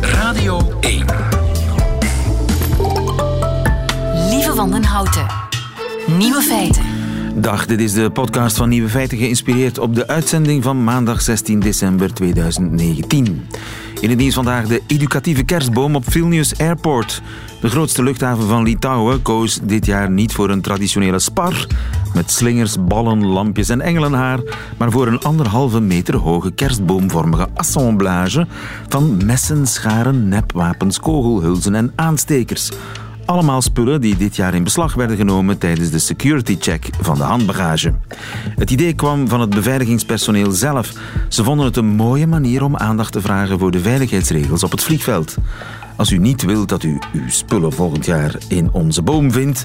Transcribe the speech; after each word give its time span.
Radio 0.00 0.72
1. 0.80 1.04
Lieve 4.30 4.54
Wandenhouten. 4.54 5.26
Nieuwe 6.18 6.42
feiten. 6.42 6.82
Dag, 7.34 7.66
dit 7.66 7.80
is 7.80 7.92
de 7.92 8.10
podcast 8.10 8.56
van 8.56 8.68
Nieuwe 8.68 8.88
Feiten 8.88 9.18
geïnspireerd 9.18 9.78
op 9.78 9.94
de 9.94 10.06
uitzending 10.06 10.62
van 10.62 10.84
maandag 10.84 11.20
16 11.20 11.60
december 11.60 12.14
2019. 12.14 13.46
In 14.00 14.08
het 14.08 14.18
nieuws 14.18 14.34
vandaag 14.34 14.66
de 14.66 14.82
educatieve 14.86 15.42
kerstboom 15.42 15.96
op 15.96 16.10
Vilnius 16.10 16.58
Airport. 16.58 17.22
De 17.60 17.68
grootste 17.68 18.02
luchthaven 18.02 18.48
van 18.48 18.62
Litouwen 18.62 19.22
koos 19.22 19.60
dit 19.62 19.86
jaar 19.86 20.10
niet 20.10 20.32
voor 20.32 20.50
een 20.50 20.60
traditionele 20.60 21.18
spar 21.18 21.66
met 22.14 22.30
slingers, 22.30 22.84
ballen, 22.84 23.26
lampjes 23.26 23.68
en 23.68 23.80
engelenhaar, 23.80 24.40
maar 24.76 24.90
voor 24.90 25.06
een 25.06 25.20
anderhalve 25.20 25.80
meter 25.80 26.16
hoge 26.16 26.52
kerstboomvormige 26.52 27.48
assemblage 27.54 28.46
van 28.88 29.24
messen, 29.24 29.66
scharen, 29.66 30.28
nepwapens, 30.28 31.00
kogelhulzen 31.00 31.74
en 31.74 31.92
aanstekers. 31.94 32.70
Allemaal 33.28 33.62
spullen 33.62 34.00
die 34.00 34.16
dit 34.16 34.36
jaar 34.36 34.54
in 34.54 34.64
beslag 34.64 34.94
werden 34.94 35.16
genomen 35.16 35.58
tijdens 35.58 35.90
de 35.90 35.98
security 35.98 36.56
check 36.60 36.90
van 37.00 37.16
de 37.16 37.22
handbagage. 37.22 37.94
Het 38.56 38.70
idee 38.70 38.92
kwam 38.92 39.28
van 39.28 39.40
het 39.40 39.50
beveiligingspersoneel 39.50 40.50
zelf. 40.50 40.92
Ze 41.28 41.44
vonden 41.44 41.66
het 41.66 41.76
een 41.76 41.86
mooie 41.86 42.26
manier 42.26 42.62
om 42.62 42.76
aandacht 42.76 43.12
te 43.12 43.20
vragen 43.20 43.58
voor 43.58 43.70
de 43.70 43.80
veiligheidsregels 43.80 44.62
op 44.62 44.70
het 44.70 44.82
vliegveld. 44.82 45.36
Als 45.96 46.10
u 46.10 46.18
niet 46.18 46.42
wilt 46.42 46.68
dat 46.68 46.82
u 46.82 46.98
uw 47.12 47.28
spullen 47.28 47.72
volgend 47.72 48.06
jaar 48.06 48.34
in 48.48 48.70
onze 48.72 49.02
boom 49.02 49.32
vindt, 49.32 49.64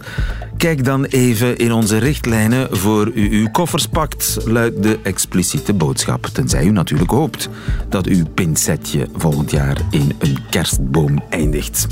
kijk 0.57 0.85
dan 0.85 1.05
even 1.05 1.57
in 1.57 1.71
onze 1.71 1.97
richtlijnen 1.97 2.77
voor 2.77 3.11
u 3.13 3.39
uw 3.39 3.49
koffers 3.51 3.87
pakt, 3.87 4.37
luidt 4.45 4.83
de 4.83 4.99
expliciete 5.03 5.73
boodschap. 5.73 6.25
Tenzij 6.25 6.65
u 6.65 6.71
natuurlijk 6.71 7.11
hoopt 7.11 7.49
dat 7.89 8.05
uw 8.05 8.25
pinsetje 8.33 9.07
volgend 9.15 9.51
jaar 9.51 9.77
in 9.89 10.15
een 10.19 10.37
kerstboom 10.49 11.23
eindigt. 11.29 11.87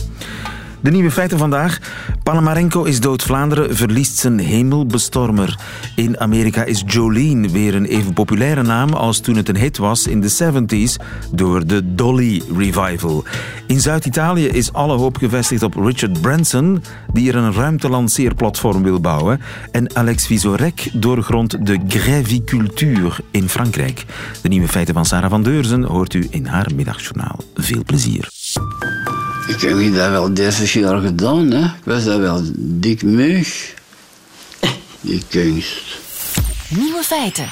De 0.81 0.91
nieuwe 0.91 1.11
feiten 1.11 1.37
vandaag. 1.37 1.79
Panamarenko 2.23 2.83
is 2.83 2.99
dood. 2.99 3.23
Vlaanderen 3.23 3.75
verliest 3.75 4.17
zijn 4.17 4.39
hemelbestormer. 4.39 5.59
In 5.95 6.19
Amerika 6.19 6.63
is 6.63 6.83
Jolene 6.85 7.49
weer 7.49 7.75
een 7.75 7.85
even 7.85 8.13
populaire 8.13 8.61
naam 8.61 8.93
als 8.93 9.19
toen 9.19 9.35
het 9.35 9.49
een 9.49 9.57
hit 9.57 9.77
was 9.77 10.07
in 10.07 10.21
de 10.21 10.29
70s 10.31 11.05
door 11.31 11.67
de 11.67 11.95
Dolly 11.95 12.41
Revival. 12.57 13.23
In 13.67 13.79
Zuid-Italië 13.79 14.47
is 14.47 14.73
alle 14.73 14.97
hoop 14.97 15.17
gevestigd 15.17 15.63
op 15.63 15.75
Richard 15.75 16.21
Branson, 16.21 16.83
die 17.13 17.29
er 17.29 17.35
een 17.35 17.53
ruimtelanceerplatform 17.53 18.83
wil 18.83 18.99
bouwen. 18.99 19.41
En 19.71 19.95
Alex 19.95 20.25
Visorek 20.25 20.89
doorgrondt 20.93 21.65
de 21.65 21.79
grévicultuur 21.87 23.19
in 23.31 23.49
Frankrijk. 23.49 24.05
De 24.41 24.49
nieuwe 24.49 24.67
feiten 24.67 24.93
van 24.93 25.05
Sarah 25.05 25.29
van 25.29 25.43
Deurzen 25.43 25.83
hoort 25.83 26.13
u 26.13 26.27
in 26.29 26.45
haar 26.45 26.67
middagjournaal. 26.75 27.39
Veel 27.55 27.83
plezier. 27.85 28.29
Ik 29.51 29.61
heb 29.61 29.93
dat 29.95 30.09
wel 30.09 30.33
30 30.33 30.73
jaar 30.73 31.01
gedaan, 31.01 31.51
hè. 31.51 31.63
Ik 31.63 31.83
was 31.83 32.03
dat 32.03 32.19
wel 32.19 32.41
dik 32.55 33.03
meug. 33.03 33.73
Die 35.01 35.23
kunst. 35.29 35.99
Nieuwe 36.69 37.03
feiten. 37.03 37.47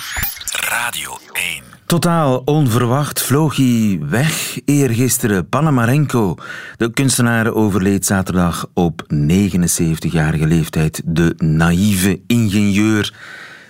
Radio 0.70 1.18
1. 1.34 1.64
Totaal 1.86 2.42
onverwacht 2.46 3.22
vloog 3.22 3.56
hij 3.56 4.00
weg 4.10 4.60
eergisteren. 4.66 5.50
Panamarenko, 5.50 6.36
de 6.78 6.92
kunstenaar, 6.92 7.54
overleed 7.54 8.06
zaterdag 8.06 8.70
op 8.74 9.04
79-jarige 9.14 10.48
leeftijd. 10.48 11.02
De 11.06 11.34
naïeve 11.38 12.20
ingenieur 12.28 13.14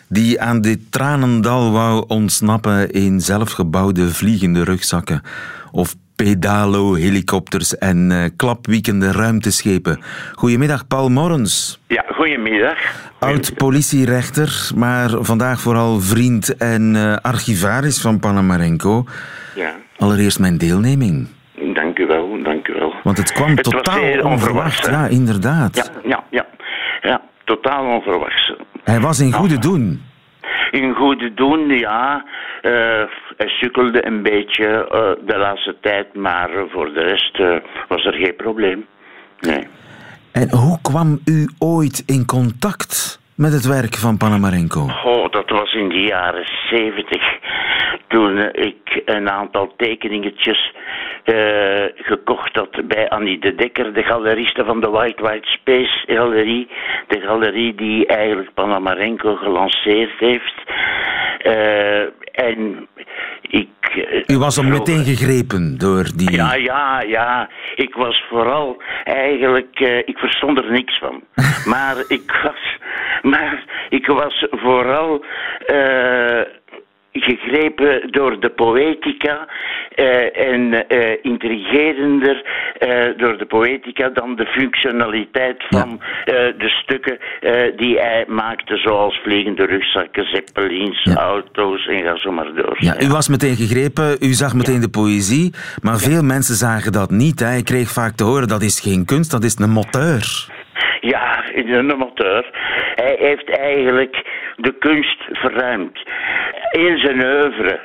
die 0.08 0.42
aan 0.42 0.62
dit 0.62 0.80
tranendal 0.90 1.72
wou 1.72 2.04
ontsnappen 2.08 2.92
in 2.92 3.22
zelfgebouwde 3.22 4.14
vliegende 4.14 4.64
rugzakken. 4.64 5.22
Of 5.72 5.96
pedalo-helikopters 6.24 7.78
en 7.78 8.12
uh, 8.12 8.24
klapwiekende 8.36 9.12
ruimteschepen. 9.12 10.00
Goedemiddag, 10.34 10.88
Paul 10.88 11.10
Morens. 11.10 11.80
Ja, 11.88 12.06
goedemiddag. 12.14 12.78
Oud-politierechter, 13.20 14.72
maar 14.76 15.10
vandaag 15.20 15.60
vooral 15.60 16.00
vriend 16.00 16.58
en 16.58 16.96
uh, 16.96 17.16
archivaris 17.16 18.02
van 18.02 18.20
Panamarenko. 18.20 19.06
Ja. 19.56 19.72
Allereerst 19.98 20.40
mijn 20.40 20.58
deelneming. 20.58 21.28
Dank 21.74 22.00
u 22.00 22.06
wel, 22.06 22.44
dank 22.44 22.68
u 22.68 22.74
wel. 22.74 22.94
Want 23.04 23.18
het 23.18 23.32
kwam 23.32 23.50
Het 23.50 23.64
totaal 23.64 24.22
onverwacht. 24.22 24.86
Ja, 24.86 25.08
inderdaad. 25.08 25.76
Ja, 25.76 26.10
ja, 26.10 26.24
ja. 26.30 26.46
Ja, 27.02 27.22
totaal 27.46 27.86
onverwachts. 27.86 28.54
Hij 28.84 29.00
was 29.00 29.20
in 29.20 29.32
goede 29.32 29.60
doen. 29.60 30.02
In 30.72 30.94
goede 30.94 31.34
doen, 31.34 31.70
ja. 31.70 32.26
eh, 32.62 32.72
hij 33.38 33.48
sukkelde 33.48 34.06
een 34.06 34.24
beetje 34.24 34.66
eh, 34.66 35.28
de 35.28 35.38
laatste 35.38 35.76
tijd, 35.82 36.14
maar 36.14 36.50
voor 36.70 36.94
de 36.94 37.02
rest 37.02 37.40
eh, 37.40 37.56
was 37.88 38.06
er 38.06 38.14
geen 38.14 38.36
probleem. 38.36 38.86
Nee. 39.40 39.68
En 40.32 40.50
hoe 40.50 40.82
kwam 40.82 41.20
u 41.26 41.50
ooit 41.60 42.04
in 42.06 42.26
contact 42.26 43.20
met 43.36 43.54
het 43.54 43.66
werk 43.66 43.96
van 43.96 44.18
Panamarenko? 44.18 44.80
Oh, 45.06 45.32
dat 45.32 45.50
was 45.50 45.74
in 45.74 45.90
de 45.90 46.02
jaren 46.02 46.46
zeventig. 46.70 47.24
Toen 48.08 48.38
ik 48.52 49.02
een 49.06 49.30
aantal 49.30 49.74
tekeningetjes 49.78 50.76
eh, 51.34 52.04
gekocht 52.06 52.56
had 52.56 52.88
bij 52.88 53.10
Annie 53.10 53.40
de 53.40 53.56
Dekker, 53.56 53.94
de 53.94 54.04
galeriste 54.04 54.66
van 54.66 54.82
de 54.82 54.90
White 54.90 55.22
White 55.24 55.48
Space 55.48 56.04
Galerie. 56.08 56.68
De 57.08 57.20
galerie 57.20 57.76
die 57.76 58.06
eigenlijk 58.06 58.54
Panamarenko 58.54 59.36
gelanceerd 59.36 60.20
heeft. 60.20 60.54
Eh, 61.38 62.02
en 62.32 62.88
ik... 63.42 63.70
eh, 63.82 64.36
U 64.36 64.38
was 64.38 64.58
al 64.58 64.64
meteen 64.64 65.04
gegrepen 65.04 65.78
door 65.78 66.06
die... 66.16 66.32
ja, 66.32 66.56
ja, 66.56 67.02
ja. 67.02 67.50
Ik 67.76 67.96
was 67.96 68.24
vooral 68.30 68.82
eigenlijk, 69.04 69.80
ik 70.06 70.18
verstond 70.18 70.58
er 70.58 70.72
niks 70.72 70.98
van. 70.98 71.24
maar 71.74 71.96
ik 72.08 72.40
was, 72.44 72.78
maar 73.22 73.64
ik 73.90 74.08
was 74.08 74.48
vooral 74.52 75.26
gegrepen 77.12 78.12
door 78.12 78.40
de 78.40 78.50
poëtica 78.50 79.48
eh, 79.96 80.48
en 80.52 80.88
eh, 80.88 81.18
intrigerender 81.22 82.42
eh, 82.80 83.18
door 83.18 83.38
de 83.38 83.46
poëtica 83.46 84.10
dan 84.10 84.36
de 84.36 84.46
functionaliteit 84.46 85.64
van 85.70 86.02
eh, 86.02 86.34
de 86.36 86.70
stukken 86.70 87.18
eh, 87.40 87.78
die 87.78 88.00
hij 88.00 88.26
maakte, 88.28 88.78
zoals 88.78 89.20
vliegende 89.24 89.66
rugzakken, 89.66 90.26
zeppelins, 90.26 91.04
Ja. 91.04 91.14
auto's 91.16 91.88
en 91.88 92.04
ga 92.04 92.18
zo 92.18 92.32
maar 92.32 92.54
door. 92.54 92.76
Ja, 92.80 93.02
u 93.02 93.08
was 93.08 93.28
meteen 93.30 93.56
gegrepen, 93.56 94.18
u 94.20 94.34
zag 94.34 94.54
meteen 94.54 94.82
de 94.82 94.90
poëzie, 94.90 95.54
maar 95.82 95.98
veel 95.98 96.24
mensen 96.24 96.56
zagen 96.56 96.92
dat 96.92 97.10
niet. 97.10 97.40
Hè. 97.40 97.58
Ik 97.58 97.66
kreeg 97.66 97.90
vaak 97.90 98.16
te 98.16 98.24
horen, 98.24 98.48
dat 98.48 98.62
is 98.62 98.80
geen 98.80 99.06
kunst, 99.06 99.32
dat 99.32 99.44
is 99.44 99.58
een 99.60 99.70
moteur. 99.70 100.48
Ja, 101.02 101.44
een 101.54 101.92
amateur. 101.92 102.50
Hij 102.96 103.16
heeft 103.20 103.50
eigenlijk 103.50 104.26
de 104.56 104.74
kunst 104.80 105.24
verruimd. 105.32 106.00
In 106.72 106.98
zijn 106.98 107.26
oeuvre 107.26 107.80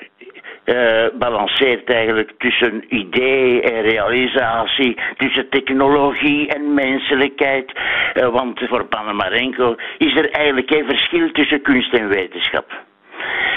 eh, 0.64 1.06
balanceert 1.18 1.90
eigenlijk 1.90 2.32
tussen 2.38 2.84
idee 2.88 3.62
en 3.62 3.82
realisatie, 3.82 4.96
tussen 5.16 5.48
technologie 5.48 6.48
en 6.48 6.74
menselijkheid. 6.74 7.72
Eh, 8.12 8.28
want 8.28 8.60
voor 8.68 8.84
Panamarenko 8.84 9.74
is 9.98 10.16
er 10.16 10.30
eigenlijk 10.30 10.70
geen 10.70 10.84
verschil 10.88 11.30
tussen 11.32 11.62
kunst 11.62 11.94
en 11.94 12.08
wetenschap. 12.08 12.82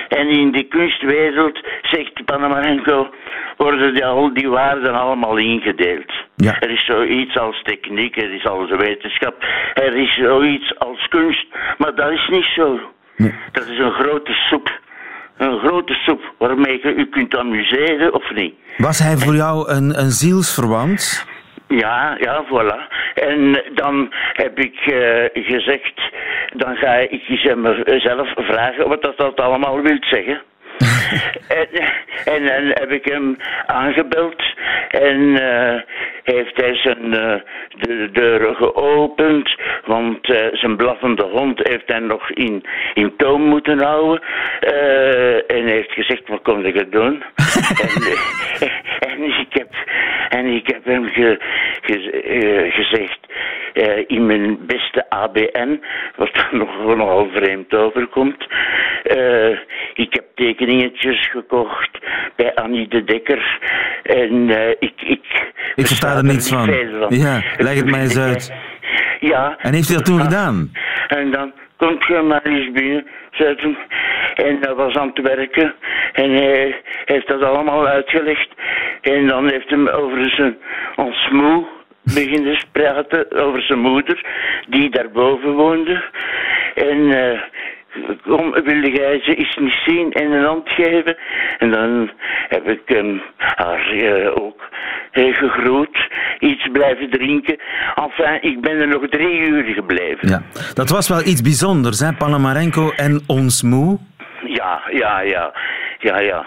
En 0.08 0.28
in 0.28 0.52
die 0.52 0.64
kunstwereld, 0.64 1.60
zegt 1.82 2.26
Panamarenko, 2.26 3.10
worden 3.58 3.94
die, 3.94 4.06
al 4.06 4.34
die 4.34 4.50
waarden 4.50 4.94
allemaal 4.94 5.38
ingedeeld. 5.38 6.12
Ja. 6.36 6.60
Er 6.60 6.70
is 6.70 6.86
zoiets 6.86 7.38
als 7.38 7.62
techniek, 7.64 8.18
er 8.18 8.34
is 8.34 8.46
als 8.46 8.70
wetenschap, 8.70 9.46
er 9.74 9.96
is 9.96 10.16
zoiets 10.16 10.80
als 10.80 11.08
kunst, 11.08 11.46
maar 11.78 11.96
dat 11.96 12.12
is 12.12 12.28
niet 12.28 12.50
zo. 12.56 12.80
Dat 13.52 13.68
is 13.68 13.78
een 13.80 13.92
grote 13.92 14.34
soep. 14.34 14.80
Een 15.38 15.60
grote 15.60 15.94
soep 15.94 16.34
waarmee 16.38 16.80
je 16.84 16.94
u 16.94 17.06
kunt 17.06 17.38
amuseren 17.38 18.14
of 18.14 18.32
niet. 18.34 18.54
Was 18.78 19.00
hij 19.00 19.18
voor 19.18 19.36
jou 19.36 19.72
een, 19.72 20.00
een 20.00 20.12
zielsverwant? 20.12 21.26
Ja, 21.68 22.18
ja, 22.20 22.44
voilà. 22.46 22.96
En 23.14 23.64
dan 23.74 24.14
heb 24.34 24.60
ik 24.60 24.76
eh, 24.76 25.44
gezegd, 25.44 26.02
dan 26.56 26.76
ga 26.76 26.94
ik 26.94 27.22
zelf 27.98 28.34
vragen 28.36 28.88
wat 28.88 29.02
dat, 29.02 29.18
dat 29.18 29.40
allemaal 29.40 29.82
wil 29.82 29.98
zeggen. 30.00 30.42
en, 31.60 31.68
en 32.26 32.46
dan 32.46 32.66
heb 32.66 32.92
ik 32.92 33.06
hem 33.06 33.38
aangebeld 33.66 34.44
en 34.88 35.36
eh, 35.42 35.82
heeft 36.34 36.58
hij 36.62 36.76
zijn 36.76 37.14
eh, 37.14 37.42
de 37.70 38.10
deuren 38.12 38.56
geopend, 38.56 39.56
want 39.86 40.30
eh, 40.30 40.48
zijn 40.52 40.76
blaffende 40.76 41.24
hond 41.24 41.68
heeft 41.68 41.88
hij 41.88 42.00
nog 42.00 42.32
in, 42.32 42.64
in 42.94 43.14
toom 43.18 43.42
moeten 43.42 43.80
houden. 43.84 44.22
Eh, 44.60 45.52
en 45.52 45.66
heeft 45.66 45.92
gezegd, 45.92 46.28
wat 46.28 46.42
kom 46.42 46.66
je 46.66 46.90
doen? 46.90 47.24
en, 47.84 48.70
en, 49.10 49.24
ik 49.24 49.48
heb, 49.50 49.70
en 50.30 50.46
ik 50.46 50.68
heb 50.68 50.86
hem 50.86 51.06
ge, 51.10 51.40
ge- 51.82 52.12
eh, 52.22 52.74
gezegd, 52.74 53.20
eh, 53.74 54.04
in 54.08 54.26
mijn 54.26 54.66
beste 54.66 55.10
ABN, 55.10 55.84
wat 56.16 56.30
er 56.34 56.48
nog 56.52 56.70
nogal 56.86 57.30
vreemd 57.34 57.74
overkomt. 57.74 58.48
eh, 59.04 59.50
ik 59.94 60.14
heb 60.14 60.24
tekeningetjes 60.36 61.30
gekocht 61.30 61.98
bij 62.36 62.56
Annie 62.56 62.88
de 62.88 63.04
Dekker. 63.04 63.60
En 64.04 64.50
ik, 64.80 64.94
ik... 65.02 65.46
Ik 65.76 65.88
versta 65.88 66.16
er 66.18 66.24
niets 66.24 66.50
van. 66.50 66.70
Ja, 67.10 67.42
leg 67.58 67.76
het 67.76 67.86
mij 67.92 68.02
eens 68.02 68.18
uit. 68.28 68.54
Ja. 69.20 69.56
En 69.60 69.74
heeft 69.74 69.88
hij 69.88 69.98
dat 69.98 70.06
toen 70.06 70.22
gedaan? 70.22 70.72
En 71.08 71.32
dan 71.32 71.52
komt 71.78 72.06
je 72.06 72.40
eens 72.44 72.72
binnen, 72.72 73.08
zei 73.32 73.56
hij. 73.58 73.78
En 74.46 74.58
hij 74.62 74.74
was 74.74 74.96
aan 74.96 75.12
het 75.14 75.28
werken. 75.28 75.76
En 76.14 76.32
hij 76.32 76.82
heeft 77.06 77.28
dat 77.28 77.42
allemaal 77.42 77.88
uitgelegd. 77.88 78.50
En 79.02 79.28
dan 79.28 79.50
heeft 79.50 79.70
hij 79.70 79.94
over 79.94 80.30
zijn 80.30 80.58
ons 80.96 81.30
moe 81.30 81.66
beginnen 82.14 82.58
praten 82.72 83.32
over 83.32 83.62
zijn 83.62 83.80
moeder, 83.80 84.26
die 84.68 84.90
daarboven 84.90 85.54
woonde. 85.54 86.04
En 86.76 87.12
eh, 87.12 87.42
kom, 88.24 88.52
wilde 88.52 88.92
jij 88.92 89.20
ze 89.24 89.36
eens 89.36 89.58
niet 89.60 89.82
zien 89.86 90.12
en 90.12 90.32
een 90.32 90.46
hand 90.46 90.70
geven? 90.70 91.18
En 91.58 91.72
dan 91.72 92.12
heb 92.48 92.68
ik 92.68 92.82
hem 92.86 93.22
haar 93.38 93.92
eh, 93.92 94.44
ook 94.44 94.70
eh, 95.12 95.36
gegroet, 95.36 95.98
iets 96.40 96.68
blijven 96.72 97.10
drinken. 97.10 97.58
Enfin, 97.96 98.38
ik 98.42 98.62
ben 98.62 98.80
er 98.80 98.88
nog 98.88 99.08
drie 99.10 99.40
uur 99.40 99.64
gebleven. 99.64 100.30
Ja, 100.30 100.42
dat 100.74 100.90
was 100.90 101.10
wel 101.10 101.20
iets 101.20 101.42
bijzonders, 101.42 102.00
hè? 102.00 102.14
Panamarenko 102.14 102.92
en 102.96 103.22
ons 103.28 103.64
moe. 103.64 103.98
Ja, 104.46 104.82
ja, 104.92 105.20
ja. 105.20 105.54
Ja, 106.00 106.20
ja. 106.20 106.46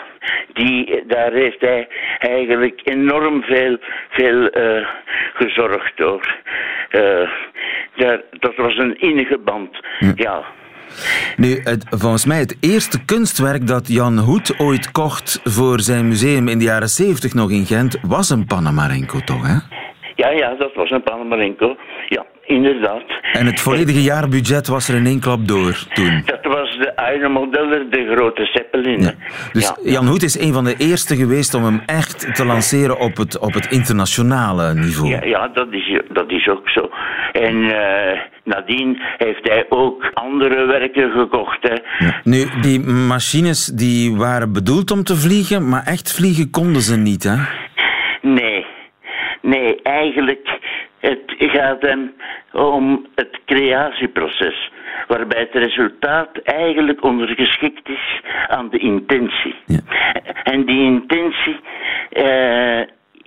Die, 0.52 1.02
daar 1.06 1.32
heeft 1.32 1.60
hij 1.60 1.88
eigenlijk 2.18 2.80
enorm 2.84 3.42
veel, 3.42 3.78
veel 4.10 4.48
eh, 4.48 4.86
gezorgd 5.34 5.96
door. 5.96 6.36
Eh, 6.90 7.30
daar, 7.96 8.20
dat 8.30 8.56
was 8.56 8.76
een 8.76 9.00
innige 9.00 9.38
band. 9.38 9.80
Ja. 10.14 10.42
Nu, 11.36 11.60
het, 11.64 11.84
volgens 11.88 12.26
mij 12.26 12.38
het 12.38 12.56
eerste 12.60 13.04
kunstwerk 13.04 13.66
dat 13.66 13.88
Jan 13.88 14.18
Hoed 14.18 14.54
ooit 14.58 14.90
kocht 14.90 15.40
voor 15.44 15.80
zijn 15.80 16.08
museum 16.08 16.48
in 16.48 16.58
de 16.58 16.64
jaren 16.64 16.88
70 16.88 17.34
nog 17.34 17.50
in 17.50 17.66
Gent, 17.66 17.98
was 18.02 18.30
een 18.30 18.46
Panamarenko 18.46 19.18
toch, 19.18 19.46
hè? 19.46 19.56
Ja, 20.14 20.30
ja, 20.30 20.54
dat 20.54 20.74
was 20.74 20.90
een 20.90 21.02
Panamarenko. 21.02 21.76
Ja, 22.08 22.26
inderdaad. 22.50 23.02
En 23.32 23.46
het 23.46 23.60
volledige 23.60 24.02
jaarbudget 24.02 24.66
was 24.68 24.88
er 24.88 24.96
in 24.96 25.06
één 25.06 25.20
klap 25.20 25.48
door 25.48 25.84
toen. 25.94 26.22
Dat 26.24 26.44
was 26.44 26.78
de 26.78 26.96
oude 26.96 27.28
modeller, 27.28 27.90
de 27.90 28.14
grote 28.14 28.44
Zeppelin. 28.52 29.00
Ja. 29.00 29.12
Dus 29.52 29.72
Ja. 29.82 29.90
Jan 29.90 30.06
Hoed 30.06 30.22
is 30.22 30.40
een 30.40 30.52
van 30.52 30.64
de 30.64 30.74
eerste 30.78 31.16
geweest 31.16 31.54
om 31.54 31.64
hem 31.64 31.82
echt 31.86 32.34
te 32.34 32.44
lanceren 32.44 32.98
op 32.98 33.16
het, 33.16 33.38
op 33.38 33.54
het 33.54 33.66
internationale 33.70 34.74
niveau. 34.74 35.10
Ja, 35.10 35.24
ja 35.24 35.48
dat, 35.48 35.66
is, 35.70 36.00
dat 36.08 36.30
is 36.30 36.48
ook 36.48 36.68
zo. 36.68 36.90
En 37.32 37.56
eh, 37.64 38.20
nadien 38.44 39.00
heeft 39.18 39.48
hij 39.48 39.66
ook 39.68 40.10
andere 40.14 40.66
werken 40.66 41.10
gekocht. 41.10 41.58
Hè. 41.62 41.74
Nu, 42.24 42.46
die 42.60 42.80
machines 42.80 43.66
die 43.66 44.16
waren 44.16 44.52
bedoeld 44.52 44.90
om 44.90 45.02
te 45.04 45.16
vliegen, 45.16 45.68
maar 45.68 45.82
echt 45.86 46.12
vliegen 46.14 46.50
konden 46.50 46.82
ze 46.82 46.96
niet, 46.96 47.22
hè? 47.22 47.36
Nee, 48.22 48.66
nee, 49.42 49.82
eigenlijk 49.82 50.58
het 51.00 51.20
gaat 51.36 51.82
hem 51.82 52.12
om 52.52 53.06
het 53.14 53.38
creatieproces, 53.46 54.72
waarbij 55.08 55.40
het 55.40 55.62
resultaat 55.62 56.28
eigenlijk 56.42 57.04
ondergeschikt 57.04 57.88
is 57.88 58.20
aan 58.48 58.68
de 58.70 58.78
intentie. 58.78 59.54
Ja. 59.66 59.80
En 60.42 60.64
die 60.66 60.80
intentie, 60.82 61.60
eh, 62.10 62.80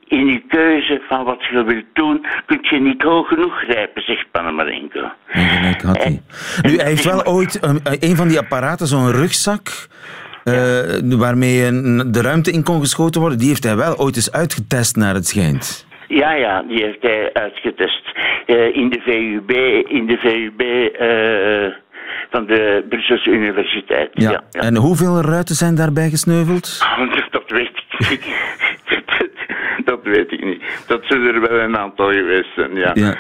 in 0.08 0.26
je 0.28 0.42
keuze 0.48 1.02
van 1.08 1.24
wat 1.24 1.44
je 1.52 1.64
wilt 1.64 1.86
doen, 1.94 2.26
kun 2.46 2.60
je 2.62 2.80
niet 2.80 3.02
hoog 3.02 3.28
genoeg 3.28 3.60
grijpen, 3.60 4.02
zegt 4.04 4.32
Panamarenko. 4.32 5.00
En 5.28 5.48
gelijk 5.48 5.82
had 5.82 6.04
hij. 6.04 6.22
Nu, 6.62 6.76
hij 6.78 6.86
heeft 6.90 7.04
wel 7.04 7.26
ooit 7.26 7.64
een, 7.64 7.80
een 8.00 8.16
van 8.16 8.28
die 8.28 8.40
apparaten, 8.40 8.88
zo'n 8.88 9.12
rugzak, 9.12 9.88
eh, 10.44 10.54
waarmee 11.18 11.66
een- 11.66 12.12
de 12.12 12.22
ruimte 12.22 12.52
in 12.52 12.64
kon 12.64 12.80
geschoten 12.80 13.22
worden, 13.22 13.40
die 13.40 13.48
heeft 13.48 13.64
hij 13.64 13.76
wel 13.76 13.98
ooit 13.98 14.16
eens 14.16 14.32
uitgetest 14.32 14.96
naar 14.96 15.14
het 15.14 15.28
schijnt. 15.28 15.86
Ja, 16.14 16.32
ja, 16.34 16.62
die 16.62 16.84
heeft 16.84 17.02
hij 17.02 17.34
uitgetest 17.34 18.12
eh, 18.46 18.76
in 18.76 18.90
de 18.90 19.00
VUB, 19.00 19.52
in 19.88 20.08
de 20.08 20.18
VUB 20.18 20.62
eh, 20.62 21.82
van 22.30 22.46
de 22.46 22.86
Brusselse 22.90 23.30
Universiteit. 23.30 24.10
Ja. 24.14 24.32
Ja, 24.32 24.44
ja. 24.52 24.62
En 24.62 24.76
hoeveel 24.76 25.22
ruiten 25.22 25.56
zijn 25.56 25.76
daarbij 25.76 26.10
gesneuveld? 26.10 26.80
Dat 27.32 27.44
weet 27.48 27.84
ik 28.00 28.10
niet. 28.10 28.26
Dat 30.04 30.16
weet 30.16 30.32
ik 30.32 30.44
niet. 30.44 30.62
Dat 30.88 31.02
zullen 31.04 31.34
er 31.34 31.42
wel 31.42 31.60
een 31.60 31.78
aantal 31.78 32.12
geweest 32.12 32.54
zijn, 32.56 32.76
ja. 32.76 32.92
Ja. 32.94 33.16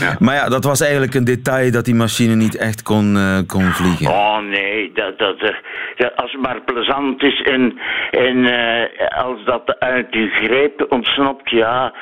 Ja. 0.00 0.16
Maar 0.18 0.34
ja, 0.34 0.48
dat 0.48 0.64
was 0.64 0.80
eigenlijk 0.80 1.14
een 1.14 1.24
detail 1.24 1.70
dat 1.70 1.84
die 1.84 1.94
machine 1.94 2.34
niet 2.34 2.56
echt 2.56 2.82
kon, 2.82 3.16
eh, 3.16 3.38
kon 3.46 3.62
vliegen. 3.62 4.06
Oh 4.06 4.38
nee, 4.38 4.92
dat, 4.94 5.18
dat, 5.18 5.40
eh, 5.40 5.54
ja, 5.96 6.12
als 6.16 6.32
het 6.32 6.40
maar 6.40 6.60
plezant 6.60 7.22
is 7.22 7.42
en, 7.42 7.78
en 8.10 8.44
eh, 8.44 9.24
als 9.24 9.44
dat 9.44 9.78
uit 9.78 10.14
uw 10.14 10.28
greep 10.28 10.86
ontsnapt, 10.88 11.50
ja, 11.50 11.92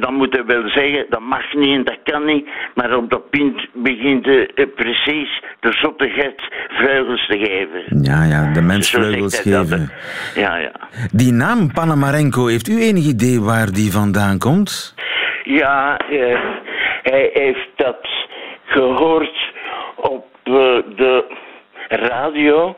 dan 0.00 0.14
moet 0.14 0.34
je 0.34 0.44
wel 0.46 0.68
zeggen, 0.68 1.06
dat 1.08 1.20
mag 1.20 1.54
niet 1.54 1.74
en 1.74 1.84
dat 1.84 1.98
kan 2.04 2.24
niet, 2.24 2.48
maar 2.74 2.96
op 2.96 3.10
dat 3.10 3.30
punt 3.30 3.66
begint 3.72 4.26
eh, 4.26 4.66
precies 4.74 5.42
de 5.60 5.72
zottigheid 5.72 6.42
vleugels 6.68 7.26
te 7.26 7.38
geven. 7.38 8.02
Ja, 8.02 8.24
ja, 8.24 8.52
de 8.52 8.62
mens 8.62 8.90
vleugels 8.90 9.32
dat, 9.32 9.42
geven. 9.42 9.90
Ja, 10.34 10.56
ja. 10.56 10.72
Die 11.12 11.32
naam 11.32 11.72
Panamarenko, 11.72 12.46
heeft 12.46 12.68
u 12.68 12.80
enig 12.80 13.04
idee 13.04 13.40
waar 13.40 13.63
die 13.72 13.92
vandaan 13.92 14.38
komt? 14.38 14.94
Ja, 15.44 15.98
eh, 15.98 16.40
hij 17.02 17.30
heeft 17.32 17.68
dat 17.76 18.08
gehoord 18.64 19.52
op 19.96 20.26
de 20.96 21.24
radio. 21.88 22.76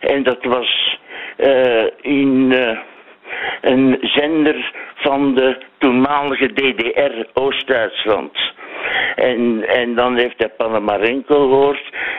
En 0.00 0.22
dat 0.22 0.44
was 0.44 0.98
eh, 1.36 1.84
in 2.00 2.52
eh, 2.52 2.78
een 3.60 3.98
zender 4.00 4.72
van 4.94 5.34
de 5.34 5.58
toenmalige 5.78 6.52
DDR, 6.52 7.40
Oost-Duitsland. 7.40 8.52
En, 9.14 9.64
en 9.68 9.94
dan 9.94 10.16
heeft 10.16 10.38
hij 10.38 10.48
Panamarenko 10.48 11.34
gehoord 11.34 11.90
eh, 11.90 11.98
eh, 11.98 12.13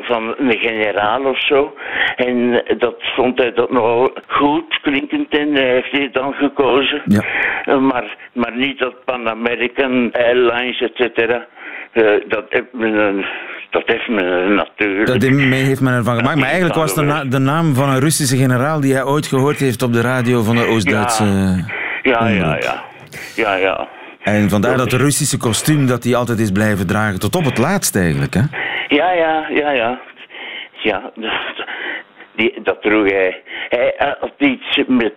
van 0.00 0.34
een 0.38 0.58
generaal 0.58 1.24
of 1.24 1.40
zo. 1.46 1.74
En 2.16 2.62
dat 2.78 2.94
vond 2.98 3.38
hij 3.38 3.52
dat 3.52 3.70
nogal 3.70 4.10
goed 4.26 4.78
klinkend 4.82 5.38
en 5.38 5.54
hij 5.54 5.70
heeft 5.70 5.90
hij 5.90 6.08
dan 6.12 6.32
gekozen. 6.32 7.02
Ja. 7.04 7.24
Eh, 7.64 7.78
maar, 7.78 8.16
maar 8.32 8.56
niet 8.56 8.78
dat 8.78 9.04
Pan 9.04 9.28
American 9.28 10.12
Airlines, 10.12 10.80
et 10.80 10.94
cetera. 10.94 11.46
Eh, 11.92 12.02
dat, 12.28 12.44
heeft 12.48 12.72
men, 12.72 13.18
eh, 13.18 13.26
dat 13.70 13.82
heeft 13.86 14.08
men 14.08 14.54
natuurlijk. 14.54 15.06
Dat 15.06 15.22
heeft 15.22 15.80
men 15.80 15.94
ervan 15.94 16.16
gemaakt. 16.16 16.36
Maar 16.36 16.48
eigenlijk 16.48 16.74
was 16.74 16.94
de, 16.94 17.02
na- 17.02 17.24
de 17.24 17.38
naam 17.38 17.74
van 17.74 17.88
een 17.88 18.00
Russische 18.00 18.36
generaal 18.36 18.80
die 18.80 18.94
hij 18.94 19.04
ooit 19.04 19.26
gehoord 19.26 19.58
heeft 19.58 19.82
op 19.82 19.92
de 19.92 20.00
radio 20.00 20.42
van 20.42 20.56
de 20.56 20.66
Oost-Duitse... 20.66 21.24
Ja, 22.02 22.28
ja, 22.28 22.56
ja. 22.60 22.84
Ja, 23.34 23.54
ja. 23.54 23.88
En 24.26 24.50
vandaar 24.50 24.76
dat 24.76 24.90
de 24.90 24.96
Russische 24.96 25.36
kostuum 25.38 25.86
dat 25.86 26.04
hij 26.04 26.14
altijd 26.14 26.38
is 26.38 26.50
blijven 26.50 26.86
dragen, 26.86 27.18
tot 27.20 27.36
op 27.36 27.44
het 27.44 27.58
laatst 27.58 27.96
eigenlijk. 27.96 28.34
Hè? 28.34 28.40
Ja, 28.88 29.12
ja, 29.12 29.46
ja, 29.48 29.70
ja. 29.70 30.00
Ja, 30.82 31.00
dat, 31.14 31.66
die, 32.36 32.60
dat 32.62 32.82
droeg 32.82 33.10
hij. 33.10 33.42
Hij 33.68 33.94
had 34.20 34.32
iets 34.38 34.80
met, 34.88 35.12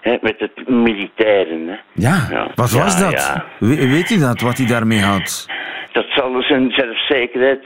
hè, 0.00 0.16
met 0.20 0.34
het 0.38 0.68
militairen. 0.68 1.66
Hè. 1.68 1.74
Ja, 1.92 2.26
Ja. 2.30 2.50
wat 2.54 2.70
Ja, 2.72 2.78
was 2.78 3.00
dat? 3.00 3.12
ja. 3.12 3.44
We- 3.58 3.88
weet 3.88 4.10
u 4.10 4.18
dat, 4.18 4.40
wat 4.40 4.56
hij 4.58 4.66
daarmee 4.66 5.00
had? 5.00 5.46
Dat 5.96 6.06
zal 6.08 6.42
zijn 6.42 6.70
zelfzekerheid 6.70 7.62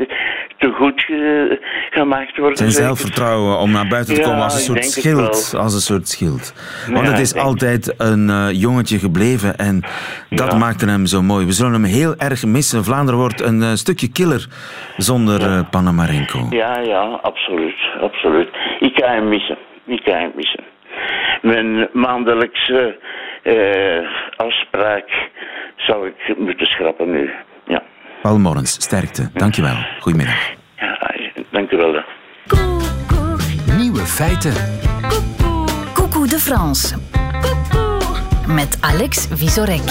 te 0.59 0.73
goed 0.73 1.01
ge- 1.01 1.59
gemaakt 1.91 2.37
worden. 2.37 2.57
Zijn 2.57 2.71
zelfvertrouwen 2.71 3.59
om 3.59 3.71
naar 3.71 3.87
buiten 3.89 4.15
te 4.15 4.21
Ja, 4.21 4.27
komen 4.27 4.43
als 4.43 4.55
een 4.55 4.61
soort 4.61 4.85
schild. 4.85 5.55
Als 5.57 5.75
een 5.75 5.81
soort 5.81 6.09
schild. 6.09 6.53
Want 6.93 7.07
Ja, 7.07 7.11
het 7.13 7.21
is 7.21 7.35
altijd 7.35 7.95
een 7.99 8.29
eh, 8.31 8.49
jongetje 8.53 8.99
gebleven 8.99 9.57
en 9.57 9.81
dat 10.29 10.53
Ja. 10.53 10.59
maakte 10.59 10.87
hem 10.89 11.07
zo 11.07 11.23
mooi. 11.23 11.47
We 11.47 11.53
zullen 11.53 11.73
hem 11.73 11.85
heel 11.85 12.15
erg 12.17 12.45
missen. 12.47 12.85
Vlaanderen 12.85 13.21
wordt 13.21 13.41
een 13.41 13.63
eh, 13.63 13.73
stukje 13.73 14.13
killer 14.13 14.47
zonder 14.97 15.41
eh, 15.43 15.61
Panamarenko. 15.71 16.47
Ja, 16.51 16.79
ja, 16.81 17.03
absoluut, 17.23 17.79
absoluut. 18.01 18.49
Ik 18.81 18.93
ga 18.95 19.13
hem 19.13 19.29
missen. 19.29 19.59
Ik 19.87 20.01
ga 20.05 20.19
hem 20.19 20.33
missen. 20.37 20.65
Mijn 21.43 21.89
maandelijkse 21.93 22.99
afspraak 24.37 25.29
zal 25.77 26.07
ik 26.07 26.35
moeten 26.39 26.67
schrappen 26.67 27.11
nu. 27.11 27.31
Paul 28.23 28.39
Morens, 28.39 28.73
sterkte. 28.73 29.31
Dankjewel. 29.35 29.77
Goedemiddag. 30.01 30.35
ja 30.77 30.99
dank 31.53 31.71
u 31.71 31.77
wel. 31.77 31.93
hè. 31.95 32.01
Nieuwe 33.77 34.01
feiten. 34.07 34.53
Coucou 35.93 36.29
de 36.29 36.39
France. 36.39 36.95
Met 38.47 38.77
Alex 38.81 39.27
Visorek. 39.35 39.83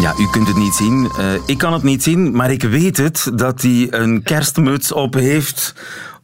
Ja, 0.00 0.12
u 0.18 0.26
kunt 0.30 0.46
het 0.48 0.56
niet 0.56 0.74
zien. 0.74 1.10
Eh, 1.18 1.24
ik 1.46 1.58
kan 1.58 1.72
het 1.72 1.82
niet 1.82 2.02
zien, 2.02 2.36
maar 2.36 2.50
ik 2.50 2.62
weet 2.62 2.96
het 2.96 3.30
dat 3.34 3.62
hij 3.62 3.86
een 3.90 4.22
kerstmuts 4.22 4.92
op 4.92 5.14
heeft. 5.14 5.74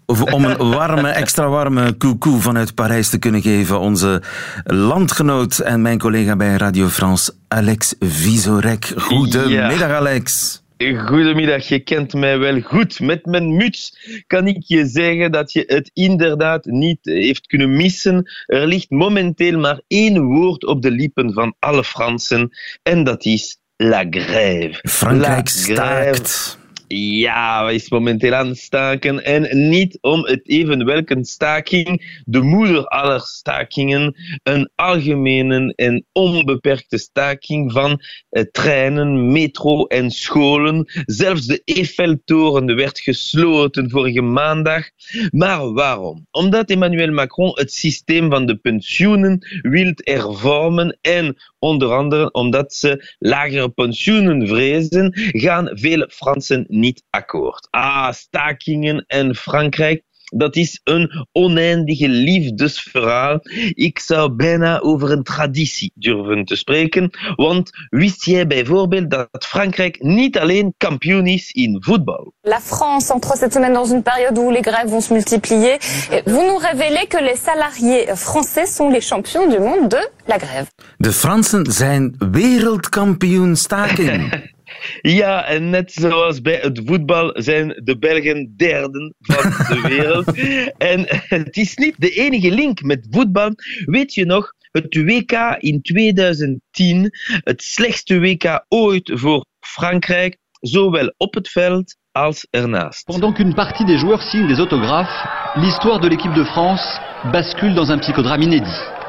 Om 0.06 0.44
een 0.44 0.70
warme, 0.70 1.08
extra 1.08 1.48
warme 1.48 1.96
coucou 1.96 2.40
vanuit 2.40 2.74
Parijs 2.74 3.08
te 3.08 3.18
kunnen 3.18 3.42
geven. 3.42 3.80
Onze 3.80 4.22
landgenoot 4.64 5.58
en 5.58 5.82
mijn 5.82 5.98
collega 5.98 6.36
bij 6.36 6.56
Radio 6.56 6.86
France, 6.88 7.32
Alex 7.52 7.94
Visorek. 8.00 8.92
Goedemiddag, 8.96 9.90
Alex. 9.90 10.60
Goedemiddag, 11.06 11.68
je 11.68 11.78
kent 11.78 12.14
mij 12.14 12.38
wel 12.38 12.60
goed. 12.60 13.00
Met 13.00 13.26
mijn 13.26 13.56
muts 13.56 13.98
kan 14.26 14.46
ik 14.46 14.62
je 14.66 14.86
zeggen 14.86 15.32
dat 15.32 15.52
je 15.52 15.64
het 15.66 15.90
inderdaad 15.92 16.64
niet 16.64 16.98
heeft 17.02 17.46
kunnen 17.46 17.76
missen. 17.76 18.30
Er 18.46 18.66
ligt 18.66 18.90
momenteel 18.90 19.58
maar 19.58 19.80
één 19.86 20.22
woord 20.22 20.64
op 20.64 20.82
de 20.82 20.90
lippen 20.90 21.32
van 21.32 21.54
alle 21.58 21.84
Fransen 21.84 22.50
en 22.82 23.04
dat 23.04 23.24
is 23.24 23.58
la 23.76 24.06
grève. 24.10 24.88
Frankrijk 24.88 25.48
staakt. 25.48 26.58
Ja, 26.94 27.68
is 27.70 27.90
momenteel 27.90 28.34
aan 28.34 28.48
het 28.48 28.58
staken. 28.58 29.24
En 29.24 29.68
niet 29.68 29.98
om 30.00 30.24
het 30.24 30.48
even 30.48 30.84
welke 30.84 31.24
staking, 31.24 32.20
de 32.24 32.40
moeder 32.40 32.86
aller 32.86 33.20
stakingen, 33.20 34.14
een 34.42 34.70
algemene 34.74 35.72
en 35.76 36.04
onbeperkte 36.12 36.98
staking 36.98 37.72
van 37.72 38.00
eh, 38.28 38.42
treinen, 38.42 39.32
metro 39.32 39.86
en 39.86 40.10
scholen. 40.10 40.84
Zelfs 41.06 41.46
de 41.46 41.62
Eiffeltoren 41.64 42.76
werd 42.76 43.00
gesloten 43.00 43.90
vorige 43.90 44.22
maandag. 44.22 44.84
Maar 45.30 45.72
waarom? 45.72 46.26
Omdat 46.30 46.70
Emmanuel 46.70 47.12
Macron 47.12 47.50
het 47.54 47.72
systeem 47.72 48.30
van 48.30 48.46
de 48.46 48.56
pensioenen 48.56 49.60
wil 49.62 49.92
hervormen 49.94 50.98
en 51.00 51.36
onder 51.62 51.92
andere 51.92 52.30
omdat 52.30 52.74
ze 52.74 53.14
lagere 53.18 53.68
pensioenen 53.68 54.46
vrezen, 54.48 55.10
gaan 55.14 55.70
vele 55.72 56.10
Fransen 56.12 56.64
niet 56.68 57.04
akkoord. 57.10 57.68
Ah, 57.70 58.12
stakingen 58.12 59.04
in 59.06 59.34
Frankrijk. 59.34 60.04
Dat 60.34 60.56
is 60.56 60.80
een 60.84 61.26
oneindige 61.32 62.08
liefdesverhaal. 62.08 63.40
Ik 63.74 63.98
zou 63.98 64.32
bijna 64.32 64.80
over 64.80 65.10
een 65.10 65.22
traditie 65.22 65.92
durven 65.94 66.44
te 66.44 66.56
spreken. 66.56 67.10
Want 67.34 67.70
wist 67.88 68.24
jij 68.24 68.46
bijvoorbeeld 68.46 69.10
dat 69.10 69.46
Frankrijk 69.46 70.02
niet 70.02 70.38
alleen 70.38 70.74
kampioen 70.76 71.26
is 71.26 71.50
in 71.50 71.76
voetbal? 71.80 72.32
La 72.40 72.60
France 72.60 73.12
entre 73.12 73.36
cette 73.36 73.52
semaine 73.52 73.74
dans 73.74 73.90
une 73.90 74.02
période 74.02 74.38
où 74.38 74.50
les 74.50 74.62
grèves 74.62 74.90
vont 74.90 75.04
se 75.04 75.12
multiplier. 75.12 75.78
Vous 76.24 76.44
nous 76.46 76.58
révélez 76.58 77.06
que 77.06 77.22
les 77.22 77.36
salariés 77.36 78.06
français 78.14 78.66
sont 78.66 78.90
les 78.90 79.06
champions 79.06 79.48
du 79.48 79.58
monde 79.58 79.88
de 79.88 80.08
la 80.26 80.38
grève. 80.38 80.66
De 80.96 81.12
Fransen 81.12 81.72
zijn 81.72 82.14
wereldkampioen 82.18 83.56
staking. 83.56 84.30
Ja, 85.00 85.44
en 85.44 85.70
net 85.70 85.92
zoals 85.92 86.40
bij 86.40 86.58
het 86.62 86.82
voetbal 86.84 87.30
zijn 87.34 87.80
de 87.84 87.98
Belgen 87.98 88.54
derden 88.56 89.14
van 89.20 89.50
de 89.50 89.80
wereld. 89.88 90.38
en 90.78 91.04
het 91.28 91.56
is 91.56 91.76
niet 91.76 91.94
de 91.98 92.10
enige 92.10 92.50
link 92.50 92.82
met 92.82 93.06
voetbal. 93.10 93.50
Weet 93.84 94.14
je 94.14 94.24
nog, 94.24 94.52
het 94.72 94.94
WK 94.94 95.56
in 95.58 95.82
2010, 95.82 97.10
het 97.44 97.62
slechtste 97.62 98.18
WK 98.18 98.64
ooit 98.68 99.10
voor 99.14 99.44
Frankrijk, 99.60 100.36
zowel 100.60 101.14
op 101.16 101.34
het 101.34 101.48
veld 101.48 101.96
als 102.12 102.46
ernaast. 102.50 103.04
Pendant 103.04 103.34
qu'une 103.34 103.54
partie 103.54 103.86
des 103.86 104.00
joueurs 104.00 104.30
signent 104.30 104.48
des 104.48 104.58
autographes, 104.58 105.26
l'histoire 105.54 106.00
de 106.00 106.08
l'équipe 106.08 106.34
de 106.34 106.44
France 106.44 107.00
bascule 107.32 107.74
dans 107.74 107.90
un 107.90 107.98
psychodrame 107.98 108.42
inédit. 108.42 109.01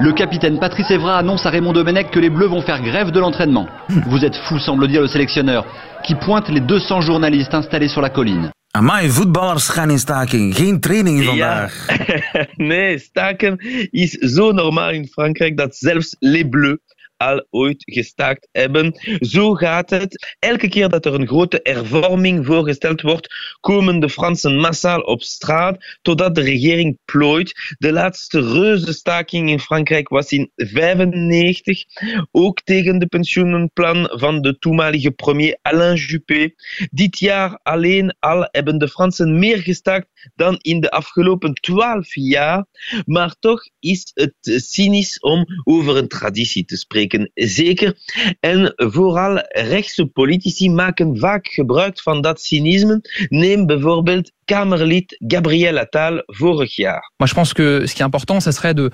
Le 0.00 0.12
capitaine 0.12 0.60
Patrice 0.60 0.92
Evra 0.92 1.18
annonce 1.18 1.44
à 1.44 1.50
Raymond 1.50 1.72
Domenech 1.72 2.12
que 2.12 2.20
les 2.20 2.30
Bleus 2.30 2.46
vont 2.46 2.62
faire 2.62 2.80
grève 2.82 3.10
de 3.10 3.18
l'entraînement. 3.18 3.66
Vous 4.06 4.24
êtes 4.24 4.36
fou, 4.36 4.60
semble 4.60 4.86
dire 4.86 5.00
le 5.00 5.08
sélectionneur, 5.08 5.66
qui 6.04 6.14
pointe 6.14 6.48
les 6.48 6.60
200 6.60 7.00
journalistes 7.00 7.52
installés 7.52 7.88
sur 7.88 8.00
la 8.00 8.08
colline. 8.08 8.52
Amai, 8.74 9.08
voetballers 9.08 9.70
gaan 9.70 9.90
in 9.90 9.98
staking. 9.98 10.54
Geen 10.54 10.80
training 10.80 11.24
vandaag. 11.24 11.72
Ja. 11.88 12.46
nee, 12.70 12.98
staken 12.98 13.58
is 13.90 14.10
zo 14.10 14.52
normaal 14.52 14.90
in 14.90 15.08
Frankrijk 15.08 15.56
dat 15.56 15.76
zelfs 15.76 16.16
les 16.18 16.48
Bleus 16.48 16.78
al 17.18 17.46
ooit 17.50 17.82
gestaakt 17.86 18.48
hebben. 18.52 18.94
Zo 19.20 19.54
gaat 19.54 19.90
het. 19.90 20.36
Elke 20.38 20.68
keer 20.68 20.88
dat 20.88 21.06
er 21.06 21.14
een 21.14 21.26
grote 21.26 21.60
hervorming 21.62 22.46
voorgesteld 22.46 23.00
wordt, 23.00 23.34
komen 23.60 24.00
de 24.00 24.08
Fransen 24.08 24.56
massaal 24.56 25.00
op 25.00 25.22
straat 25.22 25.98
totdat 26.02 26.34
de 26.34 26.40
regering 26.40 26.98
plooit. 27.04 27.76
De 27.78 27.92
laatste 27.92 28.40
reuze 28.40 28.92
staking 28.92 29.50
in 29.50 29.60
Frankrijk 29.60 30.08
was 30.08 30.30
in 30.30 30.50
1995, 30.54 31.84
ook 32.30 32.60
tegen 32.62 32.98
de 32.98 33.06
pensioenplan 33.06 34.08
van 34.12 34.40
de 34.40 34.58
toenmalige 34.58 35.10
premier 35.10 35.58
Alain 35.62 35.96
Juppé. 35.96 36.50
Dit 36.90 37.18
jaar 37.18 37.60
alleen 37.62 38.16
al 38.18 38.48
hebben 38.50 38.78
de 38.78 38.88
Fransen 38.88 39.38
meer 39.38 39.58
gestaakt 39.58 40.30
dan 40.34 40.58
in 40.60 40.80
de 40.80 40.90
afgelopen 40.90 41.54
twaalf 41.54 42.14
jaar. 42.14 42.66
Maar 43.04 43.36
toch 43.38 43.62
is 43.80 44.10
het 44.14 44.34
cynisch 44.40 45.20
om 45.20 45.44
over 45.64 45.96
een 45.96 46.08
traditie 46.08 46.64
te 46.64 46.76
spreken. 46.76 47.07
Zeker. 47.34 47.96
En 48.40 48.72
vooral 48.76 49.38
rechtse 49.48 50.06
politici 50.06 50.70
maken 50.70 51.18
vaak 51.18 51.46
gebruik 51.46 52.00
van 52.00 52.20
dat 52.20 52.40
cynisme. 52.40 53.00
Neem 53.28 53.66
bijvoorbeeld 53.66 54.32
Kamerlid 54.44 55.16
Gabriel 55.26 55.78
Attal 55.78 56.22
vorig 56.26 56.76
jaar. 56.76 57.12
Moi, 57.16 57.28
je 57.28 57.34
pense 57.34 57.54
que 57.54 57.86
ce 57.86 57.94
qui 57.94 58.00
est 58.00 58.06
important, 58.06 58.40
ce 58.40 58.50
serait 58.52 58.74
de 58.74 58.90